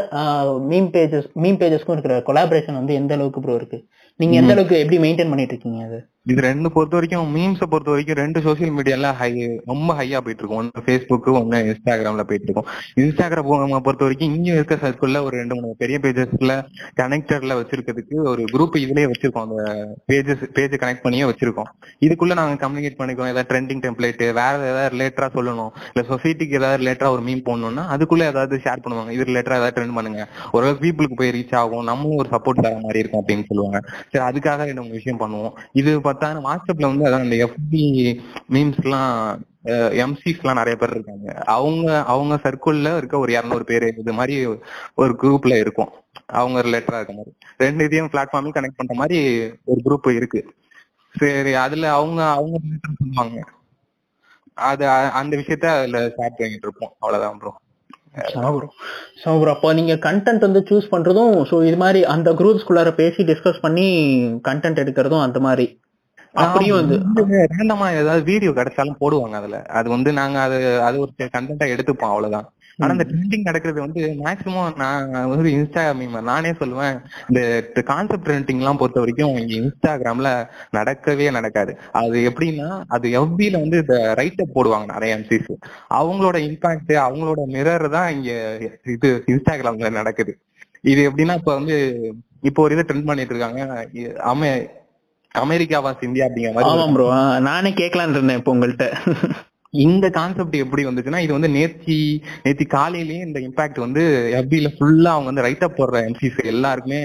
[0.72, 3.79] மீம் பேஜஸ் மீம் பேஜஸ்க்கும் இருக்கிற கொலாபரேஷன் வந்து எந்த அளவுக்கு ப்ரோ இருக்கு?
[4.20, 4.53] நீங்க எந்த.
[4.55, 6.00] அளவுக்கு எப்படி மெயின்டைன் பண்ணிட்டு இருக்கீங்க அது?
[6.29, 9.29] இது ரெண்டு பொறுத்த வரைக்கும் மீம்ஸை பொறுத்த வரைக்கும் ரெண்டு சோசியல் மீடியால ஹை
[9.69, 10.57] ரொம்ப ஹையா போயிட்டு இருக்கும்.
[10.57, 12.67] ஒன்று ஃபேஸ்புக் ஒன்னு இன்ஸ்டாகிராம்ல போயிட்டு இருக்கும்.
[13.03, 16.55] இன்ஸ்டாகிராம் பொறுத்த வரைக்கும் இங்க இருக்க சர்க்கிள்ல ஒரு ரெண்டு மூணு பெரிய பேஜஸ்ல
[16.99, 19.47] கனெக்டர்ல வச்சிருக்கிறதுக்கு ஒரு குரூப் இதுலயே வச்சிருக்கோம்.
[19.47, 19.63] அந்த
[20.11, 21.71] பேஜஸ் பேஜ் கனெக்ட் பண்ணியே வச்சிருக்கோம்.
[22.07, 25.71] இதுக்குள்ள நாங்க கம்யூனிகேட் பண்ணிக்கிறோம் ஏதாவது ட்ரெண்டிங் டெம்ப்ளேட் வேற ஏதாவது ரிலேட்டரா சொல்லணும்.
[25.93, 29.09] இல்ல சொசைட்டிக்கு ஏதாவது ரிலேட்டரா ஒரு மீம் போடணும்னா அதுக்குள்ள ஏதாவது ஷேர் பண்ணுவாங்க.
[29.17, 30.27] இது ரிலேட்டரா ஏதாவது ட்ரெண்ட் பண்ணுங்க.
[30.51, 31.83] ஓரளவுக்கு பீப்புளுக்கு போய் ரீச் ஆகும்.
[31.91, 33.81] நம்மளும் ஒரு சப்போர்ட் தர மாதிரி இருக்கும் அப்படின்னு சொல்லுவாங்க.
[34.11, 35.53] சரி அதுக்காக ரெண்டு மூணு விஷயம் பண்ணுவோம்.
[35.81, 37.85] இது பார்த்தா வாட்ஸ்அப்ல வந்து அதான் அந்த எஃபி
[38.55, 39.15] மீம்ஸ் எல்லாம்
[40.03, 41.27] எம்சிஸ் எல்லாம் நிறைய பேர் இருக்காங்க.
[41.55, 44.35] அவங்க அவங்க சர்க்கிள்ல இருக்க ஒரு இரநூறு பேர் இது மாதிரி
[45.01, 45.91] ஒரு குரூப்ல இருக்கும்.
[46.39, 47.31] அவங்க ரிலேட்டடா இருக்க மாதிரி.
[47.57, 49.19] ரெண்டு இதையும் பிளாட்ஃபார்மையும் கனெக்ட் பண்ற மாதிரி
[49.65, 50.41] ஒரு குரூப் இருக்கு.
[51.15, 52.57] சரி அதுல அவங்க அவங்க
[52.99, 53.39] சொல்லுவாங்க.
[54.69, 54.85] அது
[55.19, 56.93] அந்த விஷயத்த அதுல ஷேர் பண்ணிட்டு இருப்போம்.
[56.99, 57.53] அவ்வளவுதான் ப்ரோ
[58.55, 58.67] ப்ரோ
[59.21, 63.61] ஸோ ப்ரோ அப்போ நீங்க கண்டென்ட் வந்து சூஸ் பண்றதும் ஸோ இது மாதிரி அந்த குரூப்ஸ்குள்ளார பேசி டிஸ்கஸ்
[63.65, 63.85] பண்ணி
[64.49, 65.67] கண்டென்ட் எடுக்கிறதும் அந்த மாதிரி.
[66.33, 69.61] அப்படியும் வந்து ரேண்டமா ஏதாவது வீடியோ கிடைச்சாலும் போடுவாங்க அதுல.
[69.61, 72.53] அது வந்து நாங்க அது அது ஒரு கண்டென்ட்டா எடுத்துப்போம் அவ்வளவுதான்.
[72.77, 77.01] ஆனா இந்த ட்ரெண்டிங் நடக்கிறது வந்து மேக்சிமம் நான் வந்து இன்ஸ்டா மீம் நானே சொல்லுவேன்.
[77.27, 81.77] இந்த கான்செப்ட் ட்ரெண்டிங் எல்லாம் பொறுத்த வரைக்கும் இங்க இன்ஸ்டாகிராம்ல நடக்கவே நடக்காது.
[81.91, 85.50] அது எப்படின்னா அது எஃபில வந்து இந்த ரைட் அப் போடுவாங்க நிறைய எம்சிஸ்
[85.93, 90.38] அவங்களோட இம்பாக்ட் அவங்களோட மிரர் தான் இங்க இது இன்ஸ்டாகிராம்ல நடக்குது.
[90.81, 92.00] இது எப்படின்னா இப்ப வந்து
[92.41, 93.88] இப்போ ஒரு இதை ட்ரெண்ட் பண்ணிட்டு இருக்காங்க.
[93.93, 94.79] இ- அமெ
[95.35, 97.05] அமெரிக்கா வாஸ் இந்தியா அப்படிங்கிற மாதிரி ஆமாம் ப்ரோ
[97.50, 98.88] நானே கேட்கலான்னு இருந்தேன் இப்போ உங்கள்கிட்ட
[99.73, 101.97] இந்த கான்செப்ட் எப்படி வந்துச்சுன்னா இது வந்து நேத்தி
[102.45, 104.01] நேத்தி காலையிலயே இந்த இம்பாக்ட் வந்து
[104.39, 107.00] எஃபில ஃபுல்லா அவங்க வந்து ரைட் அப் போடுற எம்சிஸ் எல்லாருக்குமே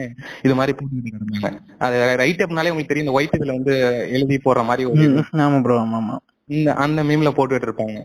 [0.47, 1.51] இது மாதிரி போட்டுட்டு இருந்தாங்க.
[1.87, 3.75] அது ரைட் அப்னாலே உங்களுக்கு தெரியும் இந்த ஒயிட் இதுல வந்து
[4.17, 5.07] எழுதி போடுற மாதிரி ஒரு.
[5.47, 6.17] ஆமா ப்ரோ ஆமா ஆமா.
[6.57, 8.01] இந்த அந்த மீம்ல போட்டுட்டு இருப்பாங்க.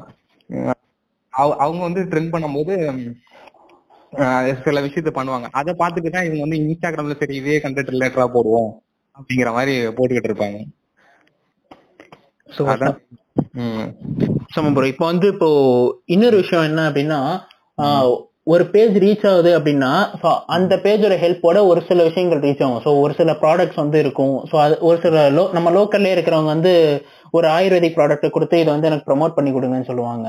[1.63, 2.75] அவங்க வந்து ட்ரெண்ட் பண்ணும்போது
[4.63, 5.47] சில விஷயத்த பண்ணுவாங்க.
[5.59, 8.71] அதை பார்த்துட்டு தான் இவங்க வந்து இன்ஸ்டாகிராம்ல சரி இதே கண்டென்ட் ரிலேட்டடா போடுவோம்.
[9.21, 10.59] அப்படிங்கிற மாதிரி போட்டுக்கிட்டு இருப்பாங்க.
[12.49, 12.97] ஸோ அதான்.
[13.61, 13.87] உம்
[14.55, 15.49] சம ப்ரோ இப்போ வந்து இப்போ
[16.15, 17.19] இன்னொரு விஷயம் என்ன அப்படின்னா
[18.51, 19.89] ஒரு பேஜ் ரீச் ஆகுது அப்படின்னா
[20.21, 22.81] so அந்த பேஜோட ஹெல்ப்போட ஒரு சில விஷயங்கள் ரீச் ஆகும்.
[22.85, 24.33] ஸோ ஒரு சில ப்ராடக்ட்ஸ் வந்து இருக்கும்.
[24.51, 26.71] ஸோ அது ஒரு சில லோ நம்ம லோக்கல்லே இருக்கிறவங்க வந்து
[27.37, 30.27] ஒரு ஆயுர்வேதிக் ப்ராடக்ட் கொடுத்து இதை வந்து எனக்கு ப்ரோமோட் பண்ணி கொடுங்கன்னு சொல்லுவாங்க.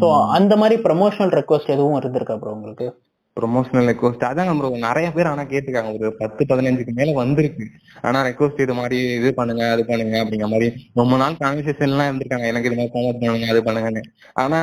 [0.00, 2.88] ஸோ அந்த மாதிரி ப்ரமோஷனல் ரெக்வஸ்ட் எதுவும் இருந்திருக்கா ப்ரோ உங்களுக்கு?
[3.36, 7.64] ப்ரொமோஷனல் ரெக்வஸ்ட் அதான் ப்ரோ நிறைய பேர் ஆனா கேட்டிருக்காங்க ஒரு பத்து பதினஞ்சுக்கு மேல வந்திருக்கு.
[8.06, 10.68] ஆனா ரெக்வஸ்ட் இது மாதிரி இது பண்ணுங்க அது பண்ணுங்க அப்படிங்கிற மாதிரி
[11.00, 12.46] ரொம்ப நாள் கான்வர்சேஷன் எல்லாம் இருந்திருக்காங்க.
[12.52, 14.02] எனக்கு இது மாதிரி ப்ரோமோட் பண்ணுங்க அது பண்ணுங்கன்னு.
[14.42, 14.58] ஆனா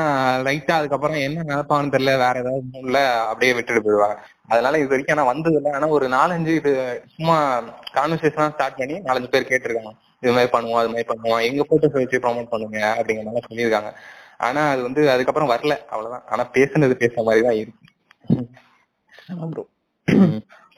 [0.48, 2.16] லைட்டா அதுக்கப்புறம் என்ன நினைப்பான்னு தெரியல.
[2.26, 3.00] வேற ஏதாவது மூணுல
[3.32, 4.18] அப்படியே விட்டுட்டு போயிடுவாங்க.
[4.54, 5.72] அதனால இது வரைக்கும் ஆனா வந்தது இல்லை.
[5.72, 6.74] ஆனா ஒரு நாலஞ்சு இது
[7.16, 7.38] சும்மா
[7.98, 9.94] கான்வர்சேஷன் ஸ்டார்ட் பண்ணி நாலஞ்சு பேர் கேட்டிருக்காங்க.
[10.24, 11.42] இது மாதிரி பண்ணுவோம் அது மாதிரி பண்ணுவோம்.
[11.50, 13.92] எங்க போட்டோஸ் வச்சு ப்ரோமோட் பண்ணுங்க அப்படிங்கிற மாதிரி சொல்லியிருக்காங்க.
[14.48, 15.76] ஆனா அது வந்து அதுக்கப்புறம் வரல.
[15.94, 16.26] அவ்வளவுதான்.
[16.28, 17.84] ஆனா பேசுனது பேசுற மாதிரி தான் இருக்கு.
[19.54, 19.64] ப்ரோ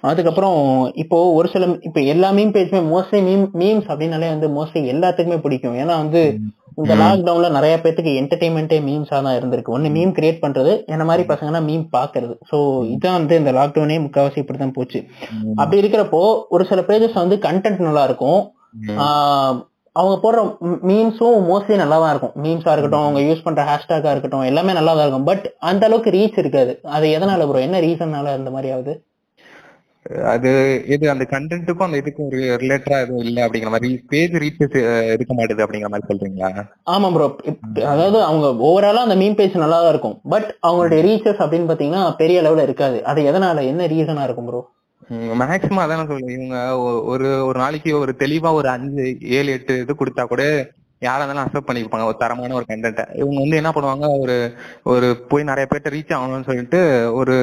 [0.09, 0.57] அதுக்கப்புறம்
[1.03, 5.75] இப்போ ஒரு சில இப்போ எல்லா மீம் பேஜுமே மோஸ்ட்லி மீம் மீம்ஸ் அப்படின்னாலே வந்து மோஸ்ட்லி எல்லாத்துக்குமே பிடிக்கும்.
[5.81, 6.21] ஏன்னா வந்து
[6.81, 9.73] இந்த லாக்டவுன்ல நிறைய பேத்துக்கு என்டர்டைன்மெண்ட்டே மீம்ஸா தான் இருந்திருக்கு.
[9.77, 12.35] ஒன்னு மீம் கிரியேட் பண்றது என்ன மாதிரி பசங்கன்னா மீம் பாக்குறது.
[12.51, 12.57] ஸோ
[12.93, 15.01] இதான் வந்து இந்த லாக்டவுனே முக்காவாசி இப்படிதான் போச்சு.
[15.61, 16.21] அப்படி இருக்கிறப்போ
[16.55, 18.41] ஒரு சில பேஜஸ் வந்து கண்டென்ட் நல்லா இருக்கும்.
[19.95, 20.39] அவங்க போடுற
[20.89, 22.33] மீம்ஸும் மோஸ்ட்லி நல்லா தான் இருக்கும்.
[22.43, 25.29] மீம்ஸா இருக்கட்டும் அவங்க யூஸ் பண்ற ஹேஷ்டாகா இருக்கட்டும் எல்லாமே நல்லா தான் இருக்கும்.
[25.31, 26.73] பட் அந்த அளவுக்கு ரீச் இருக்காது.
[26.97, 28.95] அது எதனால ப்ரோ என்ன ரீசன்னால அந்த மாதிரி ஆகுது?
[30.33, 30.51] அது
[30.93, 32.29] இது அந்த கண்டென்ட்டுக்கும் அந்த இதுக்கும்
[32.61, 34.61] ரிலேட்டடா எதுவும் இல்ல அப்படிங்கிற மாதிரி பேஜ் ரீச்
[35.15, 36.49] இருக்க மாட்டேது அப்படிங்கிற மாதிரி சொல்றீங்களா?
[36.93, 37.27] ஆமா ப்ரோ
[37.93, 40.17] அதாவது அவங்க ஓவராலா அந்த மீம் பேஜ் நல்லா தான் இருக்கும்.
[40.33, 42.99] பட் அவங்களுடைய ரீச்சஸ் அப்படின்னு பாத்தீங்கன்னா பெரிய அளவுல இருக்காது.
[43.11, 44.61] அது எதனால என்ன ரீசனா இருக்கும் ப்ரோ
[45.41, 46.57] மேக்சிமம் அதான நான் சொல்றேன் இவங்க
[47.05, 49.05] ஒரு ஒரு நாளைக்கு ஒரு தெளிவா ஒரு அஞ்சு
[49.37, 50.43] ஏழு எட்டு இது கொடுத்தா கூட
[51.01, 54.35] யாரா இருந்தாலும் அக்செப்ட் பண்ணிப்பாங்க ஒரு தரமான ஒரு கண்டென்ட்டை இவங்க வந்து என்ன பண்ணுவாங்க ஒரு
[54.93, 56.79] ஒரு போய் நிறைய பேர்ட்ட ரீச் ஆகணும்னு சொல்லிட்டு
[57.19, 57.35] ஒரு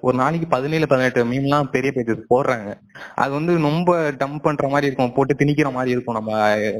[0.00, 2.70] ஒரு நாளைக்கு பதினேழு பதினெட்டு மீம்லாம் பெரிய பேஜஸ் போடுறாங்க.
[3.14, 3.92] அது வந்து ரொம்ப
[4.22, 6.32] டம்ப் பண்ற மாதிரி இருக்கும் போட்டு திணிக்கிற மாதிரி இருக்கும் நம்ம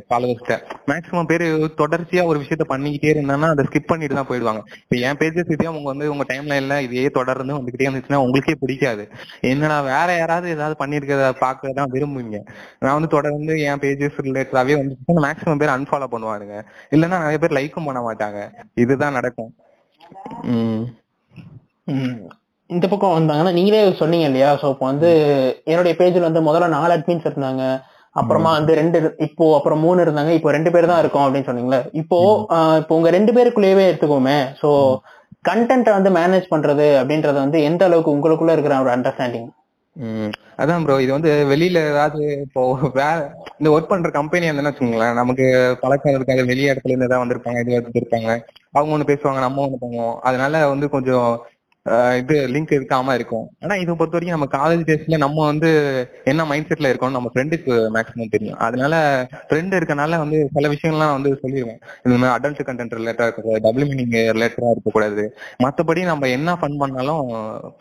[0.08, 0.56] ஃபாலோவர்ஸ்ட
[0.90, 1.46] மேக்ஸிமம் பேர்
[1.82, 4.62] தொடர்ச்சியா ஒரு விஷயத்த பண்ணிக்கிட்டே இருந்தாங்கன்னா அதை ஸ்கிப் பண்ணிட்டு தான் போயிடுவாங்க.
[4.82, 9.06] இப்போ என் பேஜஸ் இதே அவங்க வந்து உங்க டைம்ல இல்ல இதே தொடர்ந்து வந்துகிட்டே இருந்துச்சுன்னா உங்களுக்கே பிடிக்காது.
[9.52, 12.40] என்னடா வேற யாராவது ஏதாவது பண்ணிருக்கிறத பார்க்க தான் விரும்புவீங்க.
[12.84, 16.56] நான் வந்து தொடர்ந்து என் பேஜஸ் ரிலேட்டடாவே வந்து மேக்ஸிமம் பேர் அன்ஃபாலோ பண்ணுவாருங்க
[16.94, 18.40] இல்லைன்னா நிறைய பேர் லைக்கும் பண்ண மாட்டாங்க.
[18.84, 19.50] இதுதான் நடக்கும்.
[22.70, 24.48] இந்த பக்கம் வந்தாங்கன்னா நீங்களே சொன்னீங்க இல்லையா?
[24.60, 25.10] சோ இப்போ வந்து
[25.72, 27.64] என்னுடைய பேஜ்ல வந்து முதல்ல நாலு அட்மின்ஸ் இருந்தாங்க.
[28.20, 30.32] அப்புறமா வந்து ரெண்டு இப்போ அப்புறம் மூணு இருந்தாங்க.
[30.38, 31.80] இப்போ ரெண்டு பேர் தான் இருக்கோம் அப்படின்னு சொன்னீங்களே?
[32.00, 32.18] இப்போ
[32.80, 34.38] இப்போ உங்க ரெண்டு பேருக்குள்ளேயே எடுத்துக்கோமே.
[34.62, 34.70] சோ
[35.48, 39.48] கண்டென்ட்டை வந்து மேனேஜ் பண்றது அப்படின்றது வந்து எந்த அளவுக்கு உங்களுக்குள்ள இருக்கிற ஒரு அண்டர்ஸ்டாண்டிங்
[40.62, 42.62] அதான் ப்ரோ இது வந்து வெளியில ஏதாவது இப்போ
[43.00, 43.16] வேற
[43.58, 45.46] இந்த ஒர்க் பண்ற கம்பெனி இருந்தேன்னு வச்சுக்கோங்களேன் நமக்கு
[45.82, 48.30] பழக்கம் இருக்காது வெளிய இடத்துல இருந்து ஏதாவது வந்திருப்பாங்க இது வந்திருப்பாங்க.
[48.76, 50.16] அவங்க ஒண்ணு பேசுவாங்க நம்ம ஒண்ணு பண்ணுவோம்.
[50.28, 51.28] அதனால வந்து கொஞ்சம்
[52.20, 53.44] இது லிங்க் இருக்காம இருக்கும்.
[53.64, 55.68] ஆனா இதை பொறுத்த வரைக்கும் நம்ம காலேஜ் டேஸ்ல நம்ம வந்து
[56.30, 58.58] என்ன மைண்ட் செட்ல இருக்கோம் நம்ம ஃப்ரெண்டுக்கு மேக்ஸிமம் தெரியும்.
[58.66, 58.94] அதனால
[59.48, 64.16] ஃப்ரெண்ட் இருக்கனால வந்து சில விஷயங்கள்லாம் வந்து சொல்லிடுவேன் இந்த மாதிரி அடல்ட் கண்டென்ட் ரிலேட்டடா இருக்கக்கூடாது டபுள் மீனிங்
[64.38, 65.24] ரிலேட்டடா இருக்கக்கூடாது.
[65.66, 67.24] மத்தபடி நம்ம என்ன ஃபன் பண்ணாலும்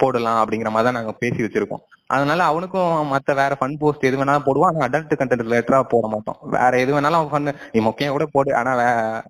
[0.04, 1.84] போடலாம் அப்படிங்கிற மாதிரி தான் நாங்க பேசி வச்சிருக்கோம்.
[2.10, 4.76] அதனால அவனுக்கும் மத்த வேற ஃபன் போஸ்ட் எது வேணாலும் போடுவான்.
[4.76, 8.52] ஆனா அடல்ட் கண்டென்ட் ரிலேட்டடா போட மாட்டோம் வேற எது வேணாலும் அவன் ஃபன் நீ மொக்கையா கூட போடு.
[8.60, 8.72] ஆனா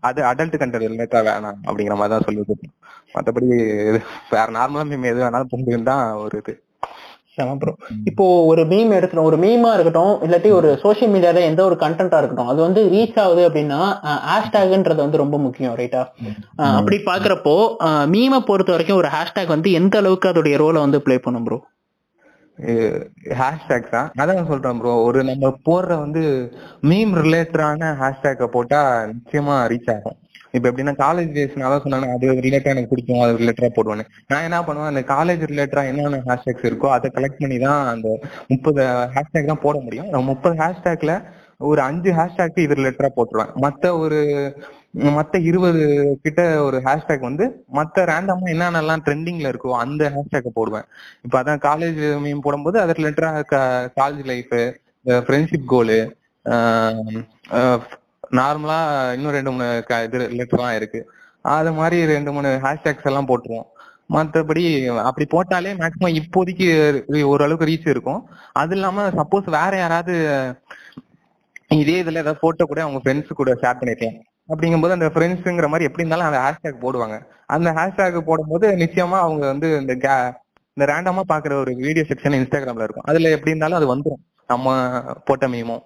[0.09, 2.69] அது அடல்ட் கண்டென்ட் ரிலேட்டடா வேணாம் அப்படிங்கிற மாதிரி தான் சொல்லி
[3.17, 3.49] மத்தபடி
[4.35, 6.53] வேற நார்மலா மீம் எது வேணாலும் போடுன்னு தான் ஒரு இது.
[7.61, 7.71] ப்ரோ
[8.09, 9.25] இப்போ ஒரு மீம் எடுக்கணும்.
[9.29, 13.41] ஒரு மீமா இருக்கட்டும் இல்லாட்டி ஒரு சோஷியல் மீடியால எந்த ஒரு கண்டென்ட்டா இருக்கட்டும் அது வந்து ரீச் ஆகுது
[13.47, 13.79] அப்படின்னா
[14.29, 16.01] ஹேஷ்டேக்ன்றது வந்து ரொம்ப முக்கியம் ரைட்டா
[16.79, 17.55] அப்படி பாக்குறப்போ
[18.13, 21.57] மீமை பொறுத்த வரைக்கும் ஒரு ஹேஷ்டேக் வந்து எந்த அளவுக்கு அதோடைய ரோலை வந்து ப்ளே பண்ணும் ப்ரோ
[23.39, 24.09] ஹேஷ்டேக் தான்.
[24.21, 26.21] அதான் சொல்றேன் ப்ரோ ஒரு நம்ம போடுற வந்து
[26.89, 28.81] மீம் ரிலேட்டடான ஹேஷ்டேக்கை போட்டா
[29.13, 30.17] நிச்சயமா ரீச் ஆகும்.
[30.55, 31.57] இப்ப எப்படின்னா காலேஜ் டேஸ்
[31.93, 36.21] நான் அது ரிலேட்டா எனக்கு பிடிக்கும் அது ரிலேட்டடா போடுவேன் நான் என்ன பண்ணுவேன் அந்த காலேஜ் ரிலேட்டடா என்னென்ன
[36.29, 38.09] ஹேஷ்டேக்ஸ் இருக்கோ அதை கலெக்ட் பண்ணி தான் அந்த
[38.47, 38.83] முப்பது
[39.15, 40.29] ஹேஷ்டேக் தான் போட முடியும்.
[40.31, 41.15] முப்பது ஹேஷ்டேக்ல
[41.71, 43.51] ஒரு அஞ்சு ஹேஷ்டேக் இது ரிலேட்டடா போட்டுருவேன்.
[43.65, 44.21] மத்த ஒரு
[45.15, 45.81] மத்த இருபது
[46.23, 47.45] கிட்ட ஒரு ஹேஷ்டேக் வந்து
[47.77, 50.85] மத்த ரேண்டமா என்னென்னலாம் ட்ரெண்டிங்ல இருக்கோ அந்த ஹேஷ்டேக் போடுவேன்.
[51.25, 53.31] இப்ப அதான் காலேஜ் மீம் போடும்போது அது ரிலேட்டடா
[53.99, 54.53] காலேஜ் லைஃப்
[55.25, 55.99] ஃப்ரெண்ட்ஷிப் கோலு
[58.39, 58.77] நார்மலா
[59.15, 59.67] இன்னும் ரெண்டு மூணு
[60.07, 61.01] இது ரிலேட்டடா இருக்கு.
[61.55, 63.67] அது மாதிரி ரெண்டு மூணு ஹேஷ்டேக்ஸ் எல்லாம் போட்டுருவோம்.
[64.15, 64.63] மற்றபடி
[65.09, 66.67] அப்படி போட்டாலே மேக்ஸிமம் இப்போதைக்கு
[67.31, 68.21] ஓரளவுக்கு ரீச் இருக்கும்.
[68.61, 70.15] அது இல்லாம சப்போஸ் வேற யாராவது
[71.81, 74.19] இதே இதுல ஏதாவது போட்டோ கூட அவங்க ஃப்ரெண்ட்ஸ் கூட ஷேர் பண்ணிருக்கலாம்.
[74.49, 77.15] அப்படிங்கும்போது அந்த ஃப்ரெண்ட்ஸுங்கிற மாதிரி எப்படி இருந்தாலும் அந்த ஹேஷ்டேக் போடுவாங்க.
[77.55, 80.15] அந்த ஹேஷ்டேக் போடும்போது நிச்சயமா அவங்க வந்து இந்த கே
[80.77, 83.07] இந்த ரேண்டமா பாக்குற ஒரு வீடியோ செக்ஷன் இன்ஸ்டாகிராம்ல இருக்கும்.
[83.09, 84.73] அதுல எப்படி இருந்தாலும் அது வந்துடும் நம்ம
[85.27, 85.83] போட்ட மீமும்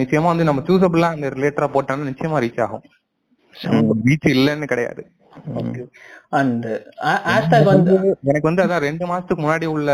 [0.00, 2.84] நிச்சயமா வந்து நம்ம சூசபிளா அந்த ரிலேட்டடா போட்டோம்னா நிச்சயமா ரீச் ஆகும்.
[4.08, 5.02] ரீச் இல்லைன்னு கிடையாது.
[8.28, 9.90] எனக்கு வந்து அதான் ரெண்டு மாசத்துக்கு முன்னாடி உள்ள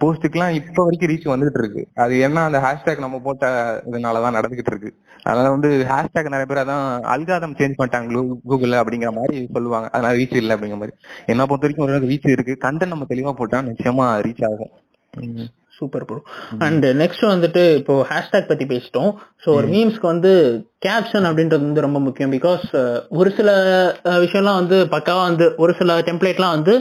[0.00, 1.82] போஸ்டுக்குலாம் இப்ப வரைக்கும் ரீச் வந்துகிட்டு இருக்கு.
[1.94, 3.46] அது என்ன அந்த ஹேஷ்டேக் நம்ம போட்ட
[3.90, 4.90] இதனாலதான் நடந்துகிட்டு இருக்கு.
[5.22, 9.88] அதனால வந்து ஹேஷ்டேக் நிறைய பேர் அதான் அல்காதம் சேஞ்ச் பண்ணிட்டாங்க கூகுள் அப்படிங்கிற மாதிரி சொல்லுவாங்க.
[9.92, 10.96] அதனால ரீச் இல்லை அப்படிங்கிற மாதிரி.
[11.26, 12.56] என்ன பொறுத்த வரைக்கும் ஒரு ரீச் இருக்கு.
[12.66, 14.72] கண்டென்ட் நம்ம தெளிவா போட்டா நிச்சயமா ரீச் ஆகும்.
[15.78, 16.18] சூப்பர் ப்ரோ
[16.66, 19.10] அண்ட் நெக்ஸ்ட் வந்துட்டு இப்போ ஹேஷ்டேக் பத்தி பேசிட்டோம்.
[19.44, 20.32] ஸோ ஒரு மீம்ஸ்க்கு வந்து
[20.86, 22.64] கேப்ஷன் அப்படின்றது வந்து ரொம்ப முக்கியம் பிகாஸ்
[23.18, 23.50] ஒரு சில
[24.24, 26.74] விஷயம்லாம் வந்து பக்காவா வந்து ஒரு சில டெம்ப்ளேட்லாம் வந்து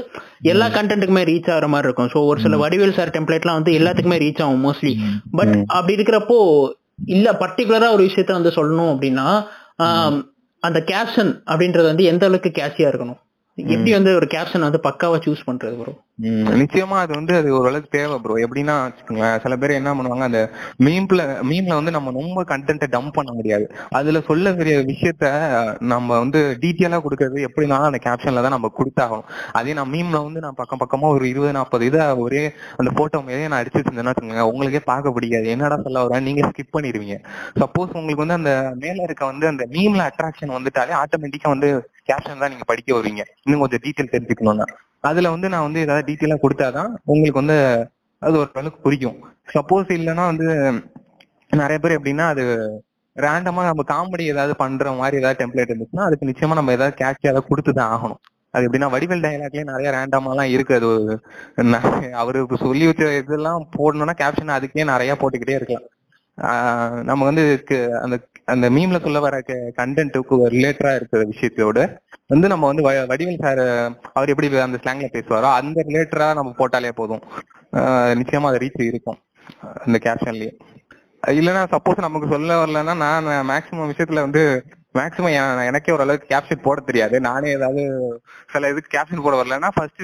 [0.53, 2.11] எல்லா கண்டென்ட்டுக்குமே ரீச் ஆகிற மாதிரி இருக்கும்.
[2.13, 4.93] ஸோ ஒரு சில வடிவேல் சார் டெம்ப்ளேட்லாம் வந்து எல்லாத்துக்குமே ரீச் ஆகும் மோஸ்ட்லி
[5.39, 6.39] பட் அப்படி இருக்கிறப்போ
[7.15, 9.27] இல்ல பர்டிகுலரா ஒரு விஷயத்த வந்து சொல்லணும் அப்படின்னா
[10.63, 13.17] அந்த கேப்ஷன் அப்படின்றது வந்து எந்த அளவுக்கு கேட்சியா இருக்கணும்?
[13.57, 15.91] எப்படி வந்து ஒரு கேப்ஷன் வந்து பக்காவா சூஸ் பண்றது ப்ரோ
[16.59, 18.75] நிச்சயமா அது வந்து அது ஓரளவுக்கு தேவை ப்ரோ எப்படின்னா
[19.43, 20.41] சில பேர் என்ன பண்ணுவாங்க அந்த
[20.85, 23.65] மீம்ல மீம்ல வந்து நம்ம ரொம்ப கண்டென்ட்டை டம்ப் பண்ண முடியாது.
[23.99, 25.25] அதுல சொல்ல வேண்டிய விஷயத்த
[25.93, 29.27] நம்ம வந்து டீட்டெயிலா கொடுக்கறது எப்படினாலும் அந்த கேப்ஷன்ல தான் நம்ம கொடுத்தாகணும்.
[29.59, 32.43] அதே நான் மீம்ல வந்து நான் பக்கம் பக்கமா ஒரு இருபது நாற்பது இதை ஒரே
[32.79, 35.47] அந்த போட்டோ மேலே நான் அடிச்சு வச்சிருந்தேன்னா வச்சுக்கோங்க உங்களுக்கே பார்க்க பிடிக்காது.
[35.55, 37.17] என்னடா சொல்ல வரேன் நீங்க ஸ்கிப் பண்ணிடுவீங்க.
[37.63, 41.71] சப்போஸ் உங்களுக்கு வந்து அந்த மேல இருக்க வந்து அந்த மீம்ல அட்ராக்ஷன் வந்துட்டாலே ஆட்டோமேட்டிக்கா வந்து
[42.09, 43.23] கேப்ஷன் தான் நீங்க படிக்க வருவீங்க.
[43.43, 44.67] இன்னும் கொஞ்சம் டீட்டெயில் தெரிஞ்சுக்கணும்னா.
[45.09, 47.57] அதுல வந்து நான் வந்து ஏதாவது டீட்டெயிலா கொடுத்தாதான் உங்களுக்கு வந்து
[48.21, 49.17] அது ஒரு அளவுக்கு புரியும்.
[49.53, 50.47] சப்போஸ் இல்லைன்னா வந்து
[51.49, 52.43] நிறைய பேர் எப்படின்னா அது
[53.15, 57.49] ரேண்டமா நம்ம காமெடி ஏதாவது பண்ற மாதிரி ஏதாவது டெம்ப்ளேட் இருந்துச்சுன்னா அதுக்கு நிச்சயமா நம்ம ஏதாவது கேட்ச் ஏதாவது
[57.49, 58.21] கொடுத்துதான் ஆகணும்.
[58.51, 60.73] அது எப்படின்னா வடிவேல் டயலாக்லயே நிறைய ரேண்டமாலாம் இருக்கு.
[60.79, 65.87] அது அவரு சொல்லி வச்ச இதெல்லாம் போடணும்னா கேப்ஷன் அதுக்கே நிறைய போட்டுக்கிட்டே இருக்கலாம்.
[67.03, 68.15] நம்ம வந்து இதுக்கு அந்த
[68.45, 69.35] அந்த மீம்ல சொல்ல வர
[69.75, 71.81] கண்டென்ட்டுக்கு ரிலேட்டடா இருக்கிற விஷயத்தோட
[72.27, 73.61] வந்து நம்ம வந்து வ- வடிவேல் சார்
[74.13, 77.23] அவர் எப்படி அந்த ஸ்லாங்ல பேசுவாரோ அந்த ரிலேட்டடா நம்ம போட்டாலே போதும்.
[77.73, 79.19] ஆஹ் நிச்சயமா அது ரீச் இருக்கும்
[79.79, 80.51] அந்த கேப்ஷன்லயே
[81.23, 84.41] இல்லைன்னா சப்போஸ் நமக்கு சொல்ல வரலன்னா நான் மேக்சிமம் விஷயத்துல வந்து
[84.95, 85.35] மேக்ஸிமம்
[85.67, 87.15] எனக்கே ஓரளவுக்கு கேப்ஷன் போட தெரியாது.
[87.27, 87.83] நானே ஏதாவது
[88.49, 90.03] சில இதுக்கு கேப்ஷன் போட வரலன்னா ஃபர்ஸ்ட்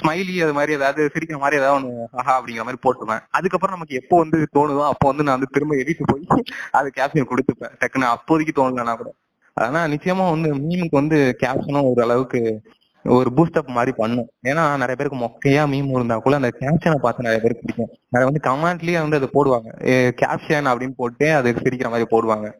[0.00, 3.24] ஸ்மைலி அது மாதிரி ஏதாவது சிரிக்கிற மாதிரி ஏதாவது ஒன்று ஆஹா அப்படிங்கிற மாதிரி போட்டுருவேன்.
[3.38, 6.22] அதுக்கப்புறம் நமக்கு எப்போ வந்து தோணுதோ அப்போ வந்து நான் வந்து திரும்ப எடிட்டு போய்
[6.78, 7.74] அது கேப்ஷன் கொடுத்துப்பேன்.
[7.82, 9.10] டக்குன்னு அப்போதைக்கு தோணலன்னா கூட.
[9.56, 12.40] ஆனா நிச்சயமா வந்து மீமுக்கு வந்து கேப்ஷனும் ஒரு அளவுக்கு
[13.04, 14.28] ஒரு பூஸ்டப் மாதிரி பண்ணும்.
[14.44, 17.98] ஏன்னா நிறைய பேருக்கு மொக்கையா மீம் இருந்தா கூட அந்த கேப்ஷனை பார்த்து நிறைய பேருக்கு பிடிக்கும்.
[18.08, 19.68] நிறைய வந்து கமெண்ட்லயே வந்து அதை போடுவாங்க.
[20.20, 22.52] கேப்ஷன் அப்படின்னு போட்டு அது சிரிக்கிற மாதிரி போடுவாங்க.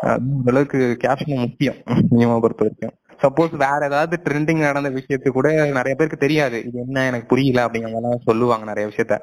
[0.00, 1.74] அந்த அளவுக்கு கேப்ஷன் முக்கியம்
[2.10, 2.94] மீமை பொறுத்த வரைக்கும்.
[3.22, 6.64] சப்போஸ் வேற ஏதாவது ட்ரெண்டிங் நடந்த விஷயத்து கூட நிறைய பேருக்கு தெரியாது.
[6.64, 9.22] இது என்ன எனக்கு புரியல அப்படிங்கிற மாதிரிலாம் சொல்லுவாங்க நிறைய விஷயத்த.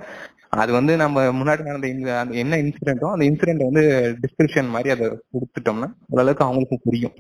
[0.49, 5.93] அது வந்து நம்ம முன்னாடி நடந்த அந்த என்ன இன்சிடென்ட்டோ அந்த இன்சிடென்ட் வந்து டிஸ்கிரிப்ஷன் மாதிரி அதை கொடுத்துட்டோம்னா
[6.09, 7.13] ஓரளவுக்கு அவங்களுக்கும் புரியும்.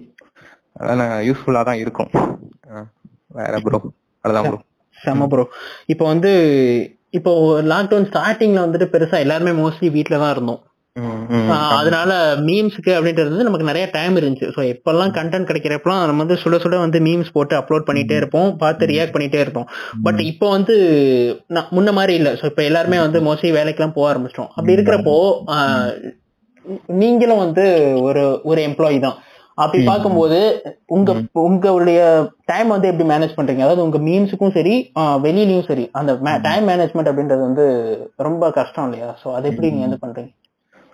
[0.73, 2.09] அதனால யூஸ்ஃபுல்லா தான் இருக்கும்.
[2.75, 2.85] ஆ.
[3.39, 3.79] வேற ப்ரோ
[4.23, 4.59] அதுதான் ப்ரோ
[4.97, 5.43] செம ப்ரோ
[5.93, 6.31] இப்போ வந்து
[7.17, 7.31] இப்போ
[7.73, 10.61] லாக்டவுன் ஸ்டார்டிங்ல வந்துட்டு பெருசா எல்லாருமே மோஸ்ட்லி வீட்ல தான் இருந்தோம்.
[11.79, 12.11] அதனால
[12.47, 14.47] மீம்ஸ்க்கு அப்படின்றது நமக்கு நிறைய டைம் இருந்துச்சு.
[14.55, 18.49] ஸோ எப்பெல்லாம் கண்டென்ட் கிடைக்கிறப்பெல்லாம் நம்ம வந்து சுட சுட வந்து மீம்ஸ் போட்டு அப்லோட் பண்ணிட்டே இருப்போம்.
[18.63, 19.67] பார்த்து ரியாக்ட் பண்ணிட்டே இருப்போம்.
[20.05, 20.75] பட் இப்போ வந்து
[21.77, 22.31] முன்ன மாதிரி இல்லை.
[22.39, 24.51] ஸோ இப்போ எல்லாருமே வந்து மோஸ்ட்லி வேலைக்கெல்லாம் போக ஆரம்பிச்சிட்டோம்.
[24.55, 25.15] அப்படி இருக்கிறப்போ
[27.01, 27.65] நீங்களும் வந்து
[28.07, 29.19] ஒரு ஒரு எம்ப்ளாயி தான்.
[29.57, 29.83] அப்படி.
[29.89, 30.39] பார்க்கும்போது
[30.95, 31.11] உங்க
[31.47, 31.99] உங்களுடைய
[32.51, 33.63] டைம் வந்து எப்படி மேனேஜ் பண்றீங்க?
[33.65, 34.75] அதாவது உங்க மீம்ஸுக்கும் சரி
[35.25, 36.11] வெளியிலயும் சரி அந்த
[36.47, 37.65] டைம் மேனேஜ்மெண்ட் அப்படின்றது வந்து
[38.27, 39.09] ரொம்ப கஷ்டம் இல்லையா?
[39.23, 40.31] ஸோ அதை எப்படி நீங்க வந்து பண்றீங்க?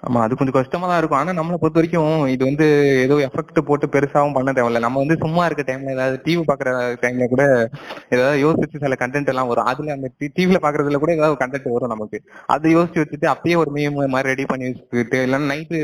[0.03, 1.19] ஆமா அது கொஞ்சம் கஷ்டமா தான் இருக்கும்.
[1.19, 2.65] ஆனா நம்மளை பொறுத்த வரைக்கும் இது வந்து
[3.05, 4.79] ஏதோ எஃபெக்ட் போட்டு பெருசாவும் பண்ண தேவையில்ல.
[4.85, 6.71] நம்ம வந்து சும்மா இருக்க டைம்ல ஏதாவது டிவி பாக்குற
[7.03, 7.43] டைம்ல கூட
[8.15, 9.69] ஏதாவது யோசிச்சு சில கண்டென்ட் எல்லாம் வரும்.
[9.71, 12.19] அதுல அந்த டிவில பாக்குறதுல கூட ஏதாவது கண்டென்ட் வரும் நமக்கு.
[12.55, 15.79] அதை யோசிச்சு வச்சுட்டு அப்பயே ஒரு மீம் மாதிரி ரெடி பண்ணி வச்சுக்கிட்டு இல்லைன்னா நைட்டு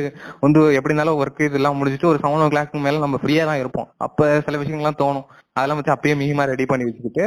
[0.46, 3.90] வந்து எப்படி இருந்தாலும் ஒர்க் இதெல்லாம் முடிச்சுட்டு ஒரு செவன் ஓ கிளாக் மேல நம்ம ஃப்ரீயா தான் இருப்போம்.
[4.08, 5.28] அப்ப சில விஷயங்கள்லாம் தோணும்.
[5.58, 7.24] அதெல்லாம் வச்சு அப்பயே மீமா ரெடி பண்ணி வச்சுக்கிட்டு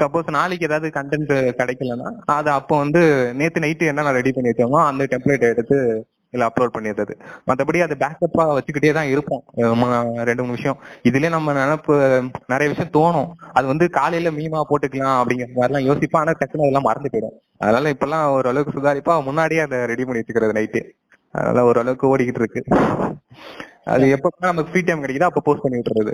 [0.00, 3.00] சப்போஸ் நாளைக்கு ஏதாவது கண்டென்ட் கிடைக்கலன்னா அதை அப்போ வந்து
[3.40, 5.78] நேத்து நைட்டு என்ன நான் ரெடி பண்ணி வச்சோமோ அந்த டெம்ப்ளேட் எடுத்து
[6.32, 7.14] இதுல அப்லோட் பண்ணிடுறது.
[7.48, 9.42] மத்தபடி அது பேக்கப்பா வச்சுக்கிட்டே தான் இருப்போம்.
[10.28, 10.78] ரெண்டு மூணு விஷயம்.
[11.08, 11.94] இதுலயே நம்ம நினைப்பு
[12.52, 13.30] நிறைய விஷயம் தோணும்.
[13.58, 16.22] அது வந்து காலையில மீமா போட்டுக்கலாம் அப்படிங்கிற மாதிரிலாம் யோசிப்போம்.
[16.22, 17.36] ஆனா டக்குனு அதெல்லாம் மறந்து போயிடும்.
[17.64, 20.82] அதனால இப்பெல்லாம் ஓரளவுக்கு சுதாரிப்பா முன்னாடியே அதை ரெடி பண்ணி வச்சுக்கிறது நைட்டு
[21.34, 22.62] அதனால ஓரளவுக்கு ஓடிக்கிட்டு இருக்கு.
[23.92, 26.12] அது எப்ப நமக்கு ஃப்ரீ டைம் கிடைக்குதோ அப்ப போஸ்ட் பண்ணி விட்டுறது.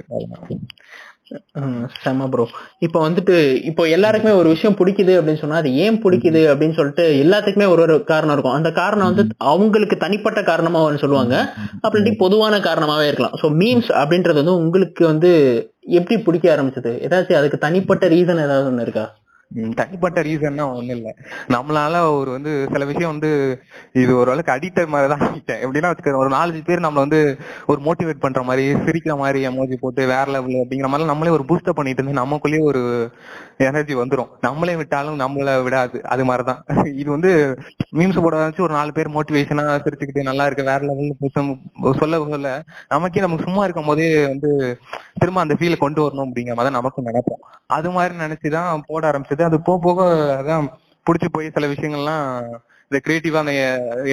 [2.02, 2.44] செம ப்ரோ
[2.86, 3.36] இப்போ வந்துட்டு
[3.70, 7.94] இப்போ எல்லாருக்குமே ஒரு விஷயம் பிடிக்குது அப்படின்னு சொன்னா அது ஏன் பிடிக்குது அப்படின்னு சொல்லிட்டு எல்லாத்துக்குமே ஒரு ஒரு
[8.04, 8.56] காரணம் இருக்கும்.
[8.58, 11.36] அந்த காரணம் வந்து அவங்களுக்கு தனிப்பட்ட காரணமா ஒன்று சொல்லுவாங்க.
[11.80, 13.36] அப்படி பொதுவான காரணமாவே இருக்கலாம்.
[13.42, 15.32] ஸோ மீம்ஸ் அப்படின்றது வந்து உங்களுக்கு வந்து
[15.98, 16.92] எப்படி பிடிக்க ஆரம்பிச்சது?
[17.06, 19.06] ஏதாச்சும் அதுக்கு தனிப்பட்ட ரீசன் ஏதாவது ஒன்று இருக்கா?
[19.76, 21.08] தனிப்பட்ட ரீசன்னா ஒண்ணும் இல்ல.
[21.54, 23.30] நம்மளால ஒரு வந்து சில விஷயம் வந்து
[24.00, 27.20] இது ஓரளவுக்கு அடிக்டர் மாதிரி தான் ஆகிட்டேன் எப்படின்னா வச்சுக்க ஒரு நாலஞ்சு பேர் நம்மள வந்து
[27.66, 31.78] ஒரு மோட்டிவேட் பண்ற மாதிரி சிரிக்கிற மாதிரி எமோஜி போட்டு வேற லெவல் அப்படிங்கிற மாதிரி நம்மளே ஒரு பூஸ்டப்
[31.78, 32.82] பண்ணிட்டு இருந்து நமக்குள்ளேயே ஒரு
[33.58, 34.30] எனர்ஜி வந்துரும்.
[34.40, 35.98] நம்மளே விட்டாலும் நம்மள விடாது.
[36.04, 36.60] அது மாதிரிதான்.
[36.94, 37.30] இது வந்து
[37.94, 42.50] மீம்ஸ் போட வச்சு ஒரு நாலு பேர் மோட்டிவேஷனா சிரிச்சுக்கிட்டு நல்லா இருக்கு வேற லெவல்ல சொல்ல சொல்ல
[42.88, 44.50] நமக்கே நமக்கு சும்மா இருக்கும் போதே வந்து
[45.18, 47.42] திரும்ப அந்த ஃபீலை கொண்டு வரணும் அப்படிங்கிற மாதிரி நமக்கும் நினைப்போம்.
[47.66, 49.42] அது மாதிரி நினைச்சுதான் போட ஆரம்பிச்சது.
[49.42, 50.08] அது போக போக
[50.40, 50.68] அதான்
[51.06, 52.24] பிடிச்சி போய் சில விஷயங்கள்லாம்
[52.90, 53.54] இந்த கிரியேட்டிவா அந்த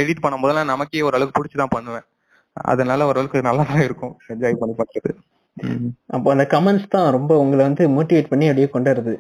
[0.04, 2.08] எடிட் பண்ணும் போதெல்லாம் நமக்கே ஓரளவுக்கு பிடிச்சி தான் பண்ணுவேன்.
[2.72, 4.16] அதனால ஓரளவுக்கு நல்லா தான் இருக்கும்.
[4.34, 5.14] என்ஜாய் பண்ணி பண்றது
[6.08, 9.14] அப்போ அந்த கமெண்ட்ஸ் தான் ரொம்ப உங்களை வந்து மோட்டிவேட் பண்ணி அப்படியே கொண்டு வருது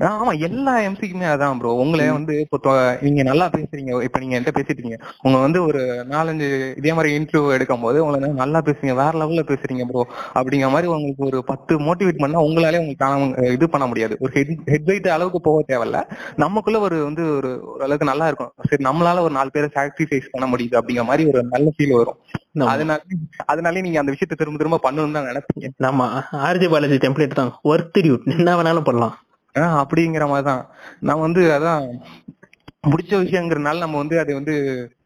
[0.00, 2.70] ஆமா எல்லா எம்சிக்குமே அதான் ப்ரோ உங்களை வந்து இப்போ
[3.06, 3.90] நீங்க நல்லா பேசுறீங்க.
[4.06, 5.80] இப்ப நீங்க என்கிட்ட பேசிட்டு இருக்கீங்க உங்க வந்து ஒரு
[6.12, 6.46] நாலஞ்சு
[6.80, 10.02] இதே மாதிரி இன்டர்வியூ எடுக்கும் போது உங்களை நல்லா பேசுறீங்க வேற லெவல்ல பேசுறீங்க ப்ரோ
[10.38, 14.16] அப்படிங்கிற மாதிரி உங்களுக்கு ஒரு பத்து மோட்டிவேட் பண்ணா உங்களாலே உங்களுக்கு இது பண்ண முடியாது.
[14.24, 16.00] ஒரு ஹெட் ஹெட் வெயிட் அளவுக்கு போக தேவையில்ல.
[16.44, 18.52] நமக்குள்ள ஒரு வந்து ஒரு ஓரளவுக்கு நல்லா இருக்கும்.
[18.70, 22.18] சரி நம்மளால ஒரு நாலு பேரை சாக்ரிஃபைஸ் பண்ண முடியுது அப்படிங்கிற மாதிரி ஒரு நல்ல ஃபீல் வரும்.
[22.72, 22.98] அதனால
[23.52, 25.68] அதனாலே நீங்க அந்த விஷயத்தை திரும்ப திரும்ப பண்ணணும்னு தான் நினைப்பீங்க.
[25.86, 26.08] நம்ம
[26.48, 27.52] ஆர்ஜி பாலாஜி டெம்ப்ளேட் தான்.
[27.96, 29.14] டியூட் என்ன வேணாலும் பண்ணலாம்.
[29.54, 30.64] ஆஹ் அப்படிங்கிற மாதிரிதான்.
[31.00, 31.84] நான் வந்து அதான்
[32.90, 34.54] முடிச்ச விஷயங்கிறனால நம்ம வந்து அது வந்து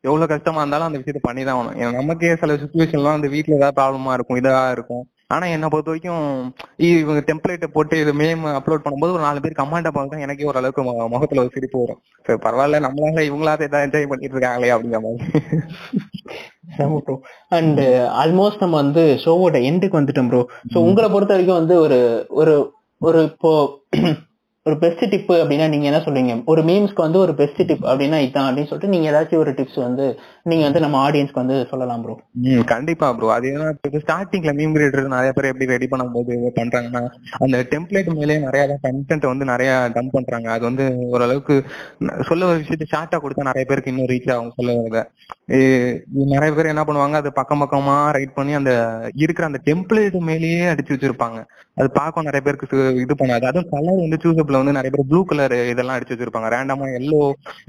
[0.07, 1.77] எவ்வளவு கஷ்டமா இருந்தாலும் அந்த விஷயத்த பண்ணி தான் ஆகணும்.
[1.81, 5.05] ஏன்னா நமக்கே சில சுச்சுவேஷன்லாம் அந்த வீட்ல ஏதாவது ப்ராப்ளமா இருக்கும் இதா இருக்கும்.
[5.27, 6.27] ஆனா என்னை பொறுத்த வரைக்கும்
[6.89, 10.83] இவங்க டெம்ப்ளேட்டை போட்டு இது மேம் அப்லோட் பண்ணும்போது ஒரு நாலு பேர் கமெண்ட் பார்த்து எனக்கே ஓரளவுக்கு
[11.15, 12.01] முகத்துல ஒரு சிரிப்பு வரும்.
[12.27, 15.27] சரி பரவாயில்ல நம்மளால இவங்களாவது ஏதாவது என்ஜாய் பண்ணிட்டு இருக்காங்களே அப்படிங்கிற மாதிரி.
[17.05, 17.17] ப்ரோ
[17.49, 17.83] அண்ட்
[18.23, 21.99] ஆல்மோஸ்ட் நம்ம வந்து ஷோவோட எண்டுக்கு வந்துட்டோம் ப்ரோ ஸோ உங்களை பொறுத்த வரைக்கும் வந்து ஒரு
[22.31, 22.55] ஒரு
[23.01, 23.53] ஒரு இப்போ
[24.68, 26.35] ஒரு பெஸ்ட் டிப் அப்படின்னா நீங்க என்ன சொல்றீங்க?
[26.44, 30.07] ஒரு மீம்ஸ்க்கு வந்து ஒரு பெஸ்ட் டிப் அப்படின்னா இதான் அப்படின்னு சொல்லிட்டு நீங்க ஏதாச்சும் ஒரு டிப்ஸ் வந்து
[30.53, 32.15] நீங்க வந்து நம்ம ஆடியன்ஸ்க்கு வந்து சொல்லலாம் ப்ரோ
[32.49, 37.03] ம் கண்டிப்பா ப்ரோ அது ஏன்னா இப்போ ஸ்டார்டிங்ல மீம் கிரியேட்டர் நிறைய பேர் எப்படி ரெடி பண்ணும்போது பண்றாங்கன்னா
[37.45, 40.49] அந்த டெம்ப்ளேட் மேலே நிறைய கண்டென்ட் வந்து நிறைய டம்ப் பண்றாங்க.
[40.57, 40.85] அது வந்து
[41.15, 41.55] ஓரளவுக்கு
[42.29, 45.03] சொல்ல ஒரு விஷயத்த ஷார்ட்டா கொடுத்தா நிறைய பேருக்கு இன்னும் ரீச் ஆகும் சொல்ல வரத.
[46.35, 48.73] நிறைய பேர் என்ன பண்ணுவாங்க அது பக்கம் பக்கமா ரைட் பண்ணி அந்த
[49.25, 51.39] இருக்கிற அந்த டெம்ப்ளேட் மேலேயே அடிச்சு வச்சிருப்பாங்க.
[51.81, 53.45] அது பார்க்க நிறைய பேருக்கு இது பண்ணாது.
[53.51, 56.51] அதுவும் கலர் வந்து சூசப்ல வந்து நிறைய பேர் ப்ளூ கலர் இதெல்லாம் அடிச்சு வச்சிருப்பாங்க.
[56.57, 57.21] ரேண்டமா எல்லோ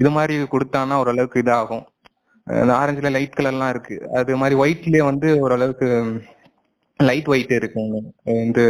[0.02, 1.84] இது மாதிரி கொடுத்தான்னா ஓரளவுக்கு இதாகும்.
[2.60, 3.96] அந்த ஆரஞ்சுல லைட் கலர்லாம் இருக்கு.
[4.18, 5.88] அது மாதிரி ஒயிட்லயே வந்து ஓரளவுக்கு
[7.00, 7.92] லைட் ஒயிட் இருக்கும்.
[8.42, 8.64] வந்து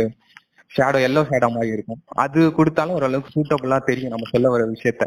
[0.72, 2.00] ஷேடோ எல்லோ ஷேடோ மாதிரி இருக்கும்.
[2.24, 5.04] அது கொடுத்தாலும் ஓரளவுக்கு சூட்டபுளா தெரியும் நம்ம சொல்ல வர விஷயத்த.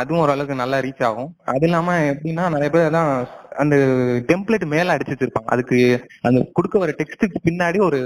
[0.00, 1.30] அதுவும் ஓரளவுக்கு நல்லா ரீச் ஆகும்.
[1.52, 3.10] அது இல்லாம எப்படின்னா நிறைய பேர் தான்
[3.62, 3.74] அந்த
[4.30, 5.78] டெம்ப்ளேட் மேல அடிச்சு வச்சிருப்பாங்க அதுக்கு
[6.22, 7.98] அந்த கொடுக்க வர டெக்ஸ்ட்டுக்கு பின்னாடி ஒரு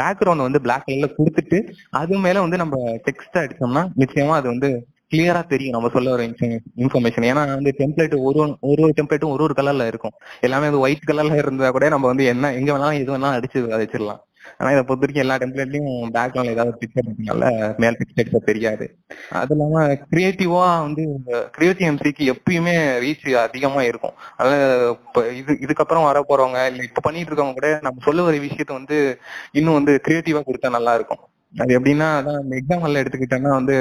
[0.00, 1.58] பேக்ரவுண்ட் வந்து பிளாக் கலர்ல கொடுத்துட்டு
[2.00, 2.76] அது மேல வந்து நம்ம
[3.08, 4.70] டெக்ஸ்ட் அடிச்சோம்னா நிச்சயமா அது வந்து
[5.14, 5.72] கிளியரா தெரியும்.
[5.72, 9.86] நம்ம சொல்ல வர இன்ஃபர்மேஷன் ஏன்னா வந்து டெம்ப்ளேட் ஒரு ஒரு- ஒரு ஒரு டெம்ப்ளேட்டும் ஒரு ஒரு கலர்ல
[9.86, 10.10] இருக்கும்.
[10.40, 14.26] எல்லாமே வந்து ஒயிட் கலர்ல இருந்தா கூட நம்ம வந்து என்ன எங்க வேணாலும் எது வேணாலும் அடிச்சு வச்சிடலாம்.
[14.58, 18.98] ஆனா இதை பொறுத்த வரைக்கும் எல்லா டெம்ப்ளேட்லயும் பேக்ரவுண்ட்ல ஏதாவது பிக்சர் இருக்கனால மேல் பிக்சர் தெரியாது.
[19.30, 21.08] அது இல்லாம கிரியேட்டிவா வந்து
[21.50, 24.12] கிரியேட்டிவ் எம்சிக்கு எப்பயுமே ரீச் அதிகமா இருக்கும்.
[24.36, 24.96] அதாவது
[25.36, 29.18] இது இதுக்கப்புறம் வர போறவங்க இல்ல இப்ப பண்ணிட்டு இருக்கவங்க கூட நம்ம சொல்ல வர விஷயத்த வந்து
[29.52, 31.18] இன்னும் வந்து கிரியேட்டிவா கொடுத்தா நல்லா இருக்கும்.
[31.54, 33.74] அது எப்படின்னா அதான் எக்ஸாம் ஹால்ல எடுத்துக்கிட்டோம்னா வந்து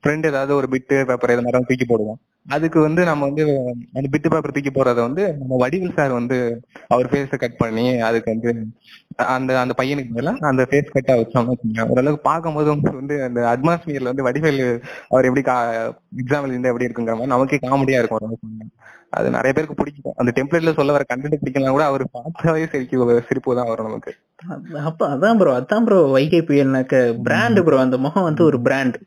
[0.00, 2.18] ஃப்ரெண்ட் ஏதாவது ஒரு பிட்டு பேப்பர் இது மாதிரி தூக்கி போடுவோம்
[2.50, 3.44] அதுக்கு வந்து நம்ம வந்து
[3.96, 6.36] அந்த பிட்டு பேப்பர் தூக்கி போறத வந்து நம்ம வடிவில் சார் வந்து
[6.94, 8.50] அவர் ஃபேஸ கட் பண்ணி அதுக்கு வந்து
[9.34, 11.86] அந்த அந்த பையனுக்கு மேல அந்த ஃபேஸ் கட்டா வச்சோம்னு வச்சுக்கோங்க.
[11.92, 14.62] ஓரளவுக்கு பார்க்கும்போது உங்களுக்கு வந்து அந்த அட்மாஸ்பியர்ல வந்து வடிவேல்
[15.12, 15.44] அவர் எப்படி
[16.22, 18.68] எக்ஸாம்பிள் இருந்தா எப்படி இருக்குங்கிற மாதிரி நமக்கே காமெடியா இருக்கும் ஓரளவுக்கு.
[19.18, 20.16] அது நிறைய பேருக்கு பிடிக்கும்.
[20.20, 24.12] அந்த டெம்ப்ளேட்ல சொல்ல வர கண்டென்ட் பிடிக்கலாம் கூட அவர் பார்த்தாவே சிரிப்பு சிரிப்பு தான் வரும் நமக்கு.
[24.90, 26.94] அப்ப அதான் ப்ரோ அதான் ப்ரோ வைகை புயல்னாக்க
[27.26, 28.98] பிராண்ட் ப்ரோ அந்த முகம் வந்து ஒரு பிராண்ட்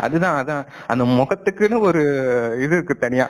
[0.00, 0.64] அதுதான் அதான்.
[0.86, 2.02] அந்த முகத்துக்குன்னு ஒரு
[2.62, 3.26] இது இருக்கு தனியா.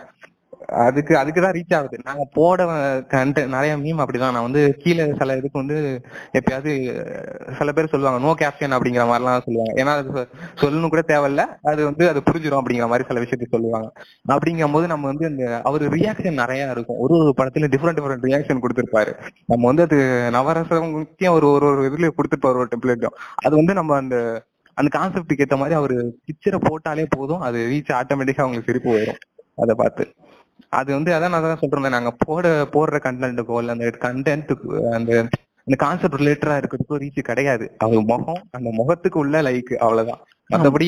[0.87, 1.99] அதுக்கு அதுக்குதான் ரீச் ஆகுது.
[2.05, 2.63] நாங்க போட
[3.09, 4.35] கண்ட நிறைய மீம் அப்படிதான்.
[4.35, 5.77] நான் வந்து கீழே சில இதுக்கு வந்து
[6.33, 6.73] எப்பயாவது
[7.59, 9.75] சில பேர் சொல்லுவாங்க நோ கேப்ஷன் அப்படிங்கிற மாதிரிலாம் சொல்லுவாங்க.
[9.77, 10.27] ஏன்னா அது
[10.61, 11.45] சொல்லணும் கூட தேவையில்ல.
[11.63, 13.89] அது வந்து அது புரிஞ்சிடும் அப்படிங்கிற மாதிரி சில விஷயத்தை சொல்லுவாங்க.
[14.29, 16.99] அப்படிங்கும் போது நம்ம வந்து அந்த அவர் ரியாக்ஷன் நிறைய இருக்கும்.
[16.99, 19.15] ஒரு ஒரு படத்துல டிஃப்ரெண்ட் டிஃப்ரெண்ட் ரியாக்ஷன் கொடுத்துருப்பாரு.
[19.47, 19.99] நம்ம வந்து அது
[20.33, 24.17] நவரசம் முக்கியம் ஒரு ஒரு ஒரு இதுல கொடுத்துருப்பாரு ஒரு டெம்ப்ளேட்டும் அது வந்து நம்ம அந்த
[24.79, 27.41] அந்த கான்செப்டுக்கு ஏத்த மாதிரி அவரு பிக்சரை போட்டாலே போதும்.
[27.41, 29.21] அது ரீச் ஆட்டோமேட்டிக்கா அவங்களுக்கு சிரிப்பு வரும்.
[29.57, 30.05] அதை பார்த்து.
[30.69, 35.13] அது வந்து அதான் நான் தான் சொல்றேன் நாங்க போட போடுற கண்டென்ட்டுக்கோ இல்ல அந்த கண்டென்ட்டுக்கு அந்த
[35.67, 37.65] அந்த கான்செப்ட் ரிலேட்டடா இருக்கிறதுக்கோ ரீச் கிடையாது.
[37.79, 40.23] அவர் முகம் அந்த முகத்துக்கு உள்ள லைக் அவ்வளவுதான்.
[40.53, 40.87] மத்தபடி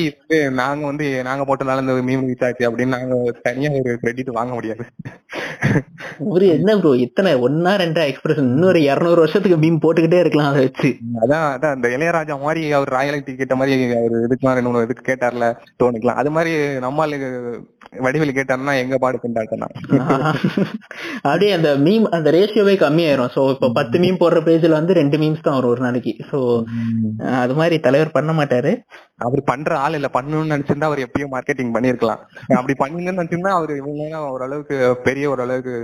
[0.59, 3.15] நாங்க வந்து நாங்க போட்டனால இந்த மீம் ரீச் ஆச்சு அப்படின்னு நாங்க
[3.47, 4.83] தனியா ஒரு கிரெடிட் வாங்க முடியாது.
[6.33, 10.89] ஒரு என்ன ப்ரோ இத்தனை ஒன்னா ரெண்டா எக்ஸ்பிரஷன் இன்னொரு இருநூறு வருஷத்துக்கு மீம் போட்டுக்கிட்டே இருக்கலாம் அதை வச்சு.
[11.23, 15.47] அதான் அதான் அந்த இளையராஜா மாதிரி அவர் ராயல்டி கேட்ட மாதிரி அவர் இதுக்கு ரெண்டு மூணு இதுக்கு கேட்டார்ல
[15.83, 16.21] தோணிக்கலாம்.
[16.23, 16.53] அது மாதிரி
[16.87, 17.29] நம்மளுக்கு
[17.93, 19.67] வடிவேலு கேட்டாருன்னா எங்க பாடு கொண்டாட்டனா
[21.29, 23.31] அப்படியே அந்த மீம் அந்த ரேஷியோவே கம்மியாயிரும்.
[23.35, 26.13] சோ இப்போ பத்து மீம் போடுற பேஜ்ல வந்து ரெண்டு மீம்ஸ் தான் வரும் ஒரு நாளைக்கு.
[26.31, 26.39] சோ
[27.43, 28.71] அது மாதிரி தலைவர் பண்ண மாட்டாரு.
[29.27, 30.09] அவர் பண்ற ஆள் இல்ல.
[30.17, 32.21] பண்ணணும்னு நினைச்சிருந்தா அவர் எப்பயும் மார்க்கெட்டிங் பண்ணிருக்கலாம்.
[32.59, 34.77] அப்படி பண்ணீங்கன்னு நினைச்சிருந்தா அவர் இவங்க ஓரளவுக்கு
[35.07, 35.75] பெரிய ஓரளவுக்கு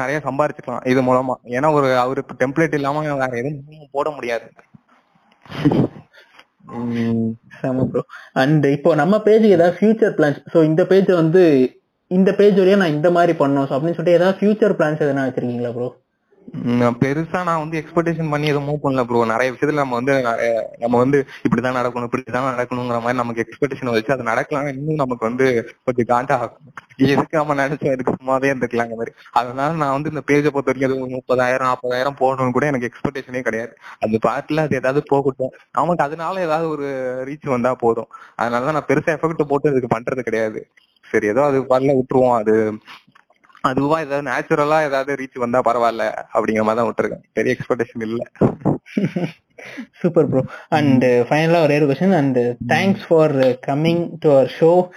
[0.00, 1.36] நிறைய சம்பாரிச்சுக்கலாம் இது மூலமா.
[1.58, 4.48] ஏன்னா ஒரு அவருக்கு டெம்ப்ளேட் இல்லாம வேற எதுவும் போட முடியாது.
[7.60, 8.02] செம ப்ரோ
[8.34, 11.42] அண்ட் இப்போ நம்ம பேஜுக்கு ஏதாவது ஃபியூச்சர் பிளான்ஸ் ஸோ இந்த பேஜ் வந்து
[12.10, 15.72] இந்த பேஜ் வழியா நான் இந்த மாதிரி பண்ணோம் ஸோ அப்படின்னு சொல்லிட்டு ஏதாவது ஃபியூச்சர் பிளான்ஸ் எதனா வச்சிருக்கீங்களா
[15.72, 15.88] ப்ரோ
[17.02, 20.14] பெருசா நான் வந்து எக்ஸ்பெக்டேஷன் பண்ணி எதுவும் மூவ் பண்ணல ப்ரோ நிறைய விஷயத்துல நம்ம வந்து
[20.78, 25.46] நம்ம வந்து இப்படிதான் நடக்கணும் இப்படிதான் நடக்கணுங்கிற மாதிரி நமக்கு எக்ஸ்பெக்டேஷன் வச்சு அது நடக்கலாம் இன்னும் நமக்கு வந்து
[25.84, 26.62] கொஞ்சம் காண்டா ஆகும்.
[27.08, 29.12] எதுக்கு நம்ம நினைச்சா எதுக்கு சும்மாவே இருந்துக்கலாம் மாதிரி.
[29.32, 33.42] அதனால நான் வந்து இந்த பேஜை பொறுத்த வரைக்கும் அது ஒரு முப்பதாயிரம் நாற்பதாயிரம் போடணும்னு கூட எனக்கு எக்ஸ்பெக்டேஷனே
[33.42, 33.72] கிடையாது.
[34.00, 35.54] அந்த பாட்டுல அது ஏதாவது போகட்டும்.
[35.72, 36.88] நமக்கு அதனால ஏதாவது ஒரு
[37.30, 38.10] ரீச் வந்தா போதும்.
[38.40, 40.60] அதனாலதான் நான் பெருசா எஃபெக்ட் போட்டு இதுக்கு பண்றது கிடையாது.
[41.06, 42.38] சரி ஏதோ அது வரல விட்டுருவோம்.
[42.40, 42.54] அது
[43.60, 47.24] அதுவா ஏதாவது நேச்சுரலா ஏதாவது ரீச் வந்தா பரவாயில்ல அப்படிங்கிற மாதிரி தான் விட்டுருக்கேன்.
[47.32, 48.22] பெரிய எக்ஸ்பெக்டேஷன் இல்ல.
[49.92, 54.88] சூப்பர் ப்ரோ அண்ட் ஃபைனலா ஒரே ஒரு question and thanks for coming to our show